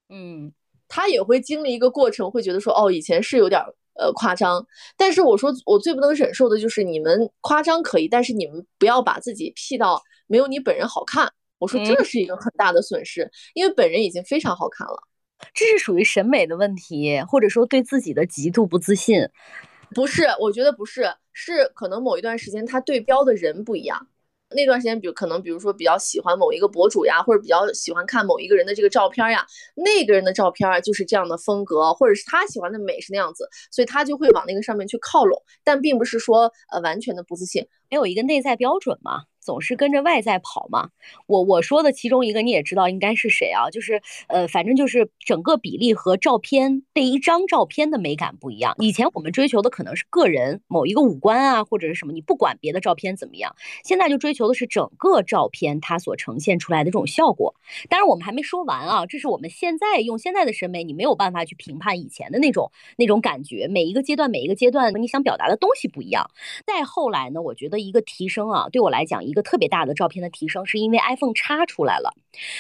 [0.10, 0.52] 嗯，
[0.88, 3.62] 他也会经历一个过程，会觉得说哦，以前是有点
[3.96, 4.66] 呃夸张，
[4.96, 11.32] 但是我说我最不能忍受的就是你们夸张可以，但是你们不要把自己 P 到没有你本人好看。
[11.58, 15.08] 我说这是一个很大的损失，因为本人已经非常好看了。
[15.54, 19.28] 这是属于审美的问题，或者说对自己的极度不自信。
[19.94, 24.08] 不是，我觉得不是，是可能某一段时间他对标的人不一样。
[24.54, 35.42] 那段时间，比如可能，比如说比较喜欢某一个博主呀，或者比较喜欢看某一个人的这个照片呀，那个人的照片就是这样的风格，或者是他喜欢的美是那样子，所以他就会往那个上面去靠拢。
[35.64, 39.22] 但并不是说呃完全的不自信，没有一个内在标准嘛。
[39.42, 40.89] 总是跟着外在跑嘛，
[41.26, 43.70] 我我说的其中一个你也知道应该是谁啊？
[43.72, 48.76] 就是呃，反正就是整个比例和照片那一张照片的美感不一样。
[48.78, 57.56] 以前我们追求的可能是个人某一个五官啊，或者是什么，你不管别的照片怎么样，现在就追求的是整个照片它所呈现出来的这种效果。
[57.89, 63.68] 当然我们还没说完啊，这是我们现在用现在的审美，你没有办法去评判以前的那种那种感觉。
[63.68, 66.30] 每一个阶段每一个阶段你想表达的东西不一样。
[66.68, 69.30] 再后来呢，我觉得一个提升啊，对我来讲。
[69.32, 72.13] 一个特别大的照片的提升，是因为 iPhone 叉出来了。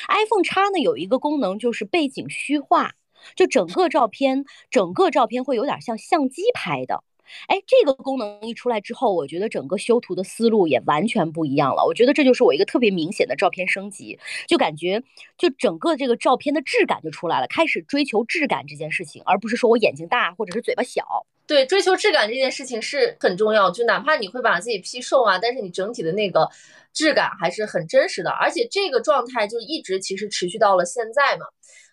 [0.07, 2.93] iPhone 叉呢有一个功能，就是背景虚化，
[3.35, 7.03] 就整个照片，整个照片会有点像相机拍的。
[7.47, 11.85] 哎，这个功能一出来之后，我觉得整个修图的思路也完全不一样了。
[11.85, 15.01] 我觉得这就是我一个特别明显的照片升级，就感觉
[15.37, 21.25] 就整个这个照片的质感就出来了，开始追求质感这件事情，而不是说我眼睛大或者是嘴巴小。
[21.51, 26.49] 对，追求质感这件事情是很重要，就哪怕你会把自己 P 瘦啊，但是你整体的那个
[26.93, 31.45] 质感还是很真实的，而且这个状态就一直其实持续到了现在嘛。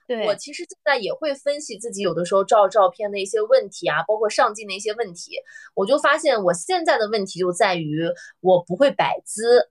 [0.06, 5.32] 对我其实现在也会分析自己有的时候照照片的一些问题啊，包括上镜的一些问题，
[5.74, 8.04] 我就发现我现在的问题就在于
[8.40, 9.70] 我不会摆姿。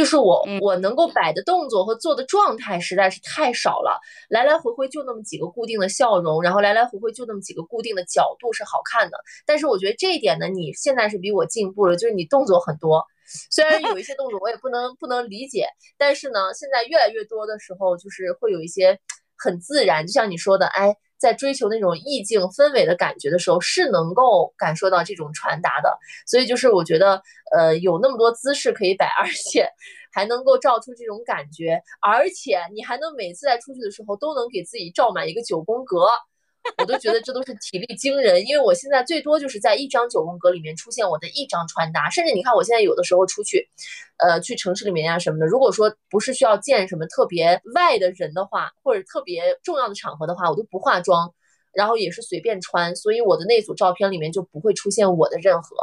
[0.00, 9.18] 就是我嗯我能够摆的动作和做的状态实在是太少了，来来回回就那么几个固定的笑容，然后来来回回就那么几个固定的角度是好看的。
[9.44, 13.04] 但是我觉得这一点呢，你现在是比我进步了，就是你动作很多，
[13.50, 15.66] 虽然有一些动作我也不能不能理解，
[15.98, 18.98] 但是呢，现在越来越多的时候就是会有一些
[19.36, 20.96] 很自然，就像你说的，哎。
[21.20, 25.96] 在追求那种意境氛围的感觉的时候，是能够感受到这种传达的。
[26.26, 27.22] 所以就是我觉得，
[27.56, 29.68] 呃，有那么多姿势可以摆，而且
[30.12, 36.08] 还能够照出这种感觉，而且你还能每次在出去的时候都能给自己照满一个九宫格。
[36.78, 43.68] 我都觉得这都是体力惊人，因为我现在最多就是在一张九宫格里面出现我的一张穿搭，甚至你看我现在有的时候出去，
[44.18, 51.32] 呃，去城市里面呀、什么的，如果说不是需要见什么特别外的人的话，或者特别重要的场合的话，我都不化妆，
[51.72, 55.76] 然后也是随便穿，所以我的那组照片里面就不会出现我的任何，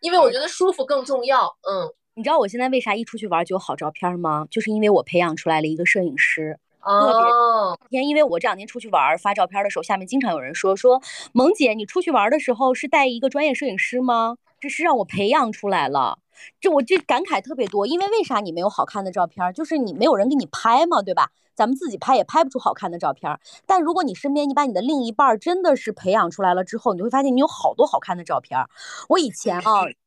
[0.00, 1.92] 因为我觉得舒服更重要，嗯。
[2.14, 4.46] 你知道我现在为啥一出去玩就有好照片吗？
[4.50, 6.58] 就是因为我培养出来了一个摄影师。
[6.86, 14.36] 哦，天，因为我这两天出去玩儿发照片的时候，下面经常有人说说，萌姐，你出去玩的时候是带一个专业摄影师吗？
[14.60, 16.18] 这是让我培养出来了。
[16.60, 19.52] 这我这感慨特别多，因为为啥你没有好看的照片？
[19.52, 21.30] 就是你没有人给你拍嘛，对吧？
[21.56, 23.36] 咱们自己拍也拍不出好看的照片。
[23.66, 28.60] 但如果你身边你把你的另一半真的是培养出来了之后，你会发现你有好多好看的照片。
[29.08, 29.62] 我以前啊。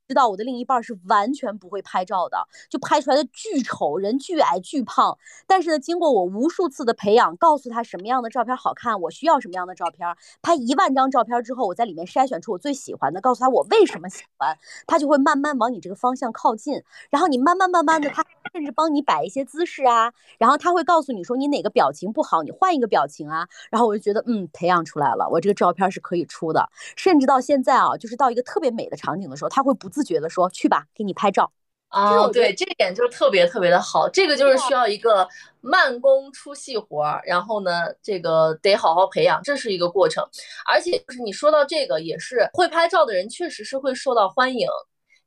[0.10, 5.16] 知道我的另一半是完全不会拍照的，就拍出来的巨丑，人巨矮巨胖。
[5.46, 10.08] 但是呢，经过我无数次的培养，告诉他什么样的照片好看，我需要什么样的照片，
[10.42, 14.58] 拍一万张照片之后，我在里面筛选出我最喜欢的，告诉他我为什么喜欢，
[14.88, 16.82] 他就会慢慢往你这个方向靠近。
[17.12, 23.48] 然后你慢慢慢慢的，他甚至帮你摆一些姿势啊，然后他会告诉你说你哪个表情不好，你换一个表情啊。
[23.70, 26.70] 然后我就觉得，嗯，培养出来了，我这个照片是可以出的。
[26.96, 31.52] 甚至到现在啊，就是到一个特别美的场景的时候，他会不自觉的说：“去吧，给你拍照。”
[31.90, 35.28] 哦，对，这点就是特别特别的好，这个就是需要一个
[35.60, 37.72] 慢工出细活儿，然后呢，
[38.04, 40.24] 这个得好好培养，这是一个过程。
[40.68, 44.68] 而且就是你说到这个，也是会拍照的人确实是会受到欢迎。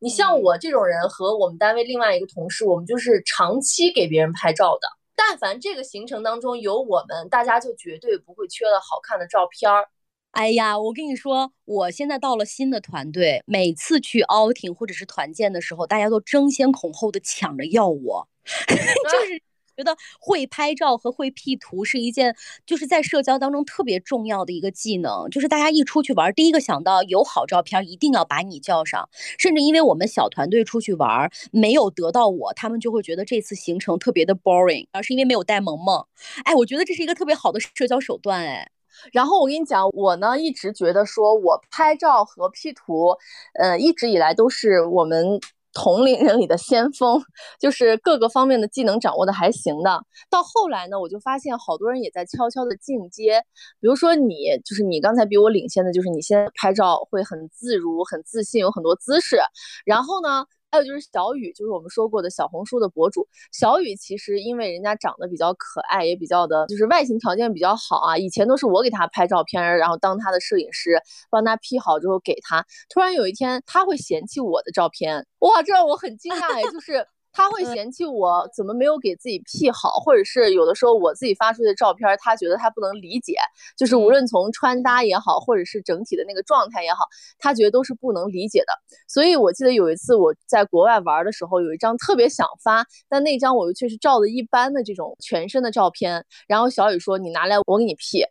[0.02, 4.88] 你像我这种人和我们单位另外一个同事，我们就是长期给别人拍照的。
[5.14, 9.86] 但凡这个行程当中有我们，大家就绝对不会缺了好看的照片儿。
[10.32, 18.28] 哎呀，我跟你说，我现在到了新的团队，每次去 outing 或者是团建的时候，大家都争先恐后的抢着要我，
[18.66, 19.40] 就是
[19.76, 25.28] 觉得会拍照和会 P 图是一件，就是在社交当中特别重要的一个技能。
[25.30, 29.08] 就是大家一出去玩，第一个想到有好照片，一定要把你叫上。
[29.38, 36.06] 甚至因为我们小团队出去玩没有得到我，他们就会觉得这次行程特别的 boring，而是因为没有带萌萌。
[36.44, 38.70] 哎，我觉得这是一个特别好的社交手段，哎。
[39.10, 43.16] 然后我跟你讲，我呢一直觉得说，我拍照和 P 图，
[43.58, 45.40] 呃，一直以来都是我们
[45.72, 47.22] 同龄人里的先锋，
[47.60, 50.02] 就是各个方面的技能掌握的还行的。
[50.30, 53.42] 到后来呢，我就发现好多人也在悄悄的进阶，
[53.80, 59.38] 比如说你，就是你刚才比我领先的，就是你现在拍照会很自如、很自信，有很多姿势。
[59.84, 60.44] 然后呢？
[60.72, 68.16] 还有就是小雨，就是我们说过的小红书的博主小雨，其实因为人家长得比较可爱，也比较的，就是外形条件比较好啊。
[68.16, 70.98] 以前都是我给他拍照片，然后当他的摄影师，
[71.30, 72.64] 帮他 P 好之后给他。
[72.88, 77.06] 突然有一天，他会嫌弃我的照片，哇，这让我很惊讶哎，就是。
[77.32, 83.36] 他会嫌弃我怎么没有给自己 P 好，或者是有的时候我自己发出去的照片，他觉得他不能理解，
[83.76, 87.06] 就是无论从穿搭也好，或者是整体的那个状态也好，
[87.38, 88.66] 他觉得都是不能理解的。
[89.08, 98.24] 所以我记得有一次我在国外玩的时候，有一张特别想发，但那张我又确实照的一般的这种全身的照片，然后小雨说你拿来我给你 P。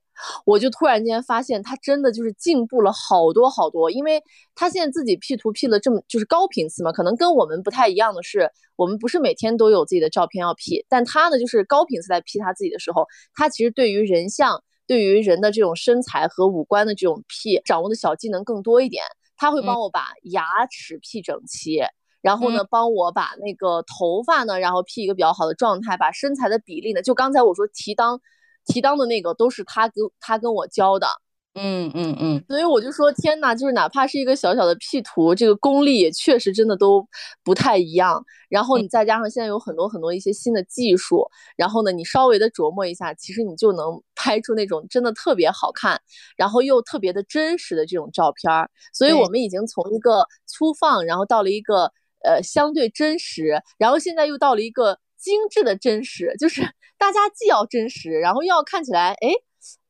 [0.45, 4.21] 我就突然间发现他真的就是进步了好多好多，因为
[4.55, 19.03] 他现在自己 P 图 P 了这么就是高频次嘛，可能跟我们不太一样的是，我们不是每天都有自己的照片要 P，但他呢就是高频次在 P 他自己的时候，他其实对于人像、对于人的这种身材和五官的这种 P 掌握的小技能更多一点，
[19.37, 21.81] 他会帮我把牙齿 P 整齐。
[22.21, 28.19] 然后呢，帮我把那个头发呢，然后 P 一个比较好的状态，把身材的比例呢，就刚才我说提裆。
[28.65, 31.07] 提裆的那个都是他跟他跟我教的，
[31.55, 37.05] 嗯嗯嗯，所以我就说天呐，就是哪怕是一个小小的 P 图，这个功力也确实真的都
[37.43, 38.23] 不太一样。
[38.47, 41.25] 然后你再加上现在有很多很多一些新的技术，
[41.57, 45.99] 然后呢，你稍微的琢磨一下，其实你就能 拍出那种真的特别好看，
[46.37, 48.69] 然后又特别的真实的这种照片儿。
[48.93, 51.91] 所以我们已经从一个粗放，然后到了一个
[52.23, 56.61] 呃相对真实，然后现在又到了一个精致的真实，就是。
[57.01, 59.29] 大家既要真实，然后又要看起来，哎，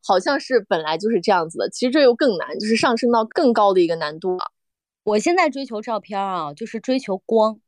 [0.01, 4.45] 好像是本来就是这样子的，其实这又更难，就是上升到更高的一个难度了。
[5.03, 7.59] 我现在追求照片啊，就是追求光。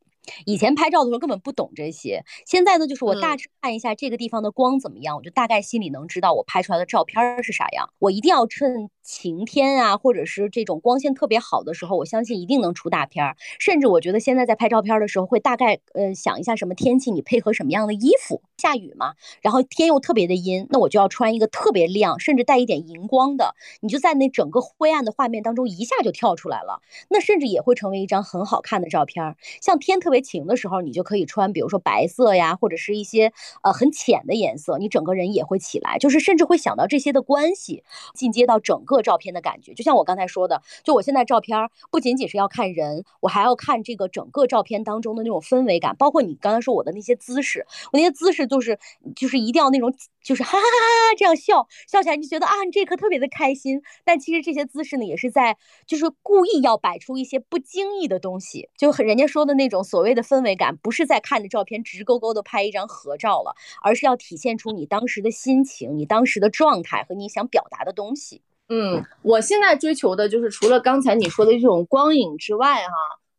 [0.45, 7.89] 以前拍照的时候根本不懂这些，现在呢，就是我大致看一下这个地方的光怎么样，我就大概心里能知道我拍出来的照片是啥样。
[7.99, 8.89] 我一定要趁。
[9.05, 13.36] 晴天啊，或者是这种光线特别好的时候，我相信一定能出大片儿。
[13.59, 18.41] 甚至我觉得现在在拍照片的时候，会大概呃想一下什么天气，你配合什么样的衣服。
[18.57, 23.55] 下雨嘛，然后天又特别的阴，那我就要穿一个特别亮，甚至带一点荧光的。
[23.82, 29.36] 你就在那整个灰暗的画面当中一下就跳出来了，那甚至也会成为一张很好看的照片。
[29.61, 33.34] 像天特别晴的时候，你就可以穿，比如说白色呀，或者是一些
[33.64, 37.84] 呃很浅的颜色，你整个人也会起来，就是甚至会想到这些的关系，
[38.16, 38.93] 进阶到整个。
[39.03, 48.80] 照片的感觉，就像我刚才说的，就我现在照片不仅仅是要看人，我还要看这个整个照片当中的那种氛围感，包括你刚才说我的那些姿势，我那些姿势就是
[49.14, 49.93] 就是一定要那种
[50.24, 53.82] 就是哈哈哈哈这样笑，笑起来你就觉得啊你这一刻特别的开心。
[54.05, 68.41] 但其实这些姿势呢，也是在就是故意要摆出一些不经意的东西，就人家说的那种所所谓的氛围感，不是在看着照片直勾勾的拍一张合照了，而是要体现出你当时的心情、你当时的状态和你想表达的东西。
[68.68, 72.93] 嗯，我现在追求的就是除了刚才你说的这种光影之外，哈，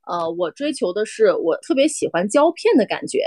[0.06, 3.18] 呃，我追求的是我特别喜欢胶片的感觉。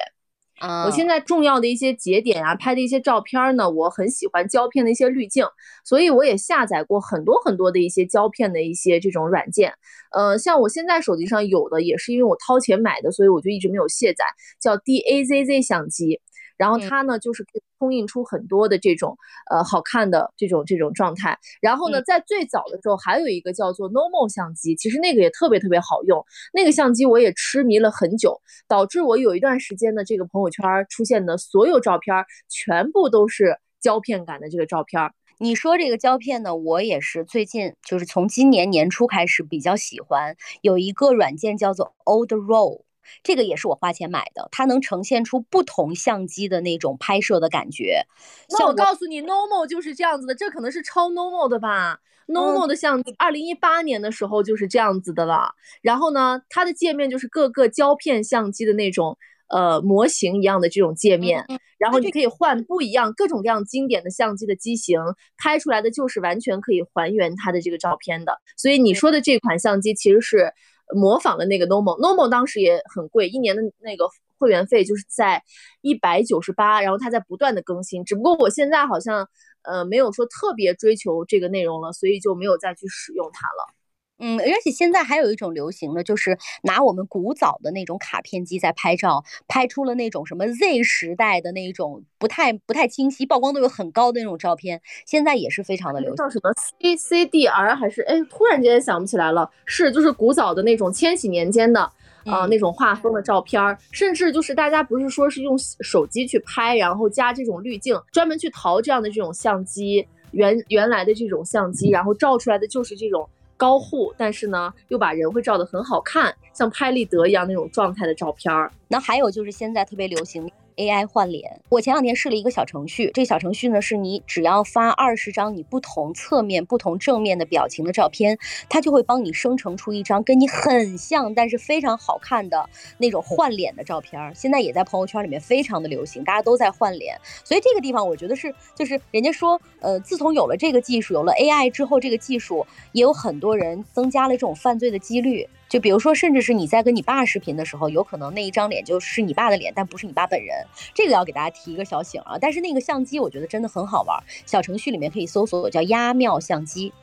[0.59, 5.45] 我现在重要的一些节点啊，拍的一些照片呢，我很喜欢胶片的一些滤镜，
[5.85, 9.73] 所以我也下载过很多很多的一些胶片的一些这种软件。
[10.11, 14.25] 呃，像我现在手机上有的，也是因为我掏钱买的，所以我就一直没有卸载，
[14.59, 16.19] 叫 DAZZ 相机。
[16.57, 19.17] 然后它呢，就是可以冲印出很多的这种
[19.51, 21.37] 呃好看的这种这种状态。
[21.61, 26.25] 然后呢，在最早的时候还有一个叫做 Normal 相机，其实那个也特别特别好用。
[26.51, 35.11] 那个相机我也痴迷了很久，导致我有一段时间的这个朋友圈出现的所有照片全部都是胶片感的这个照片。
[35.39, 42.86] 你说这个胶片呢，我也是最近就是从今年年初开始比较喜欢，有一个软件叫做 Old Roll。
[43.23, 48.03] 这个也是我花钱买的，它能呈现出不同相机的那种拍摄的感觉。
[48.49, 55.51] 那我告诉你，normal 就是这样子的，这可能是超 normal 的吧？normal 的相机，二零一八年的时候就是这样子的了。
[55.81, 59.17] 然后呢，它的界面就是各个胶片相机的那种
[59.49, 61.45] 呃模型一样的这种界面，
[61.77, 64.99] 然后你可以换不一样各种各样经典的相机的机型，
[65.37, 68.37] 拍出来的就是完全可以还原它的这个照片的。
[68.57, 70.53] 所以你说的这款相机其实是。
[70.95, 71.99] 模仿了那个 Nomo。
[71.99, 74.07] Nomo 当时也很贵，一年的那个
[74.37, 75.43] 会员费就是在
[75.81, 79.27] 一百九十八，然后它在不断的更新，只不过我现在好像
[79.63, 83.76] 呃没有说特别追求这个内容了，所以就没有再去使用它了。
[84.19, 96.15] 嗯，而且现在还有一种流行的，就是拿我们古早的那种卡片机在拍照，拍出了那种什么 Z 时代的那种不太不太清晰、曝光度又很高的那种照片，现在也是非常的流行。
[96.15, 99.47] 叫什么 C C D R 还是哎，突然间想不起来了。
[99.65, 101.81] 是，就是古早的那种千禧年间的
[102.25, 113.29] 啊那种画风的照片，甚至就是大家不是说是用手机去拍，然后加这种滤镜，专门去淘这样的这种相机，原原来的这种相机，然后照出来的就是这种。
[113.57, 118.71] 高护，但是呢，又把人会照得很好看，像拍立得一样那种状态的照片儿。
[118.87, 120.49] 那还有就是现在特别流行。
[120.77, 128.37] AI 换脸，我前两天试了一个小程序，这个小程序呢是你只要发二十张你不同侧面、不同正面的表情的照片，
[128.69, 132.69] 它就会帮你生成出一张跟你很像但是非常好看的
[132.99, 134.31] 那种换脸的照片。
[134.35, 137.19] 现在也在朋友圈里面非常的流行，大家都在换脸。
[137.43, 145.47] 所以这个地方我觉得是，就是人家说，呃，自从有了这个技术，有了 AI 之后，这个技术也有很多人增加了这种犯罪的几率。
[145.69, 150.65] 就比如说，甚至是你在跟你爸视频的时候，有可能那一张脸就是你爸的脸，但不是你爸本人。
[150.93, 152.37] 这个要给大家提一个小醒啊！
[152.39, 156.93] 但是那个相机，我觉得真的很好玩，小程序里面可以搜索叫“鸭妙相机”。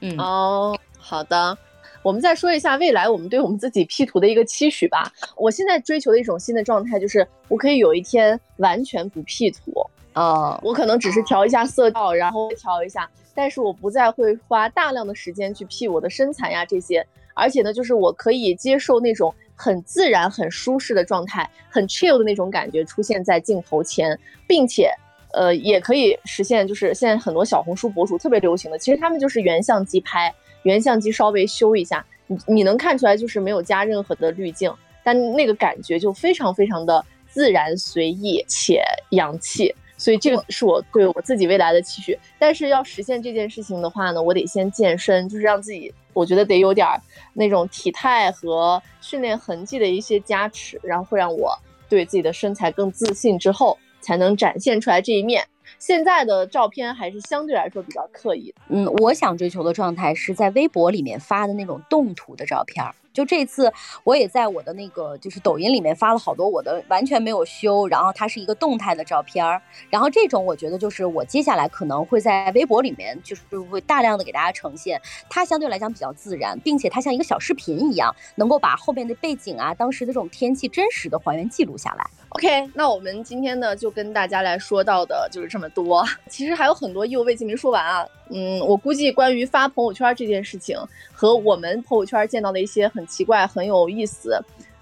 [0.00, 1.56] 嗯哦，好的。
[2.02, 5.10] 我们再说一下未来我们对我们自己 P 图的一个期许吧。
[5.36, 9.72] 我现在追求的一种新的状态就是，我可以有一天完全不 P 图
[10.12, 17.06] 啊，我可能只是调一下色调，然后调一下，但是我不再会花大量的时间去 P 我的身材呀这些。
[17.34, 24.90] 而且呢，就是我可以接受那种很自然、很舒适的状态，很 chill 的那种感觉出现在镜头前，并且，
[25.32, 30.32] 呃，也可以实现，就是现在很多小红书博主特别流行的，其实他们就是原相机拍，
[30.62, 34.72] 原相机稍微修一下，你你能看出来就是没有加任何的滤镜，
[35.02, 39.74] 但那个感觉就非常非常的自然、随意且洋气。
[39.96, 46.88] 所以这个是我对我自己未来的期许，但是要实现这件事情的话呢，我得先健身，就是让自己，我觉得得有点
[47.34, 51.54] 那种体态和训练痕迹的一些加持，然后会让我
[51.88, 55.46] 对自己的身材更自信，之后才能展现出来这一面。
[55.86, 58.54] 现在的照片还是相对来说比较刻意。
[58.70, 62.82] 嗯，我想追求的状态是在微博里面发的那种动图的照片。
[63.12, 63.70] 就这次，
[64.02, 69.60] 我也在我的那个就是抖音里面发了好多我的完全没有修，然后它是一个动态的照片儿。
[69.90, 82.06] 然后这种我觉得就是我接下来可能会在微博里面就是会大量的给大家呈现，它相对来讲比较自然，并且它像一个小视频一样，能够把后面的背景啊、当时的这种天气真实的还原记录下来。
[82.34, 88.04] OK，那我们今天呢就跟大家来说到的就是这么多， 其实还有很多意犹未尽没说完啊。
[88.28, 90.76] 嗯，我估计关于发朋友圈这件事情
[91.12, 94.36] 和我们朋友圈见到的一些很奇怪、很有意思、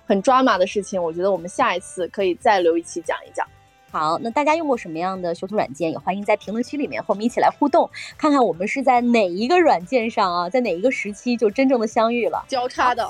[0.07, 3.47] 很抓马的事情，我觉得我们下一次可以再留一期讲一讲。
[3.91, 5.91] 好，那大家用过什么样的修图软件？
[5.91, 12.43] 也欢迎在评论区里面和我们一起来互动，看看我们是在哪一个软件上啊，在哪一个时期就真正的相遇了。
[12.49, 13.07] 交叉的。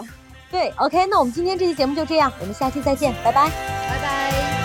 [0.53, 3.49] 对 ok 那我们今天这期节目就这样我们下期再见拜拜。
[3.49, 4.62] 拜拜。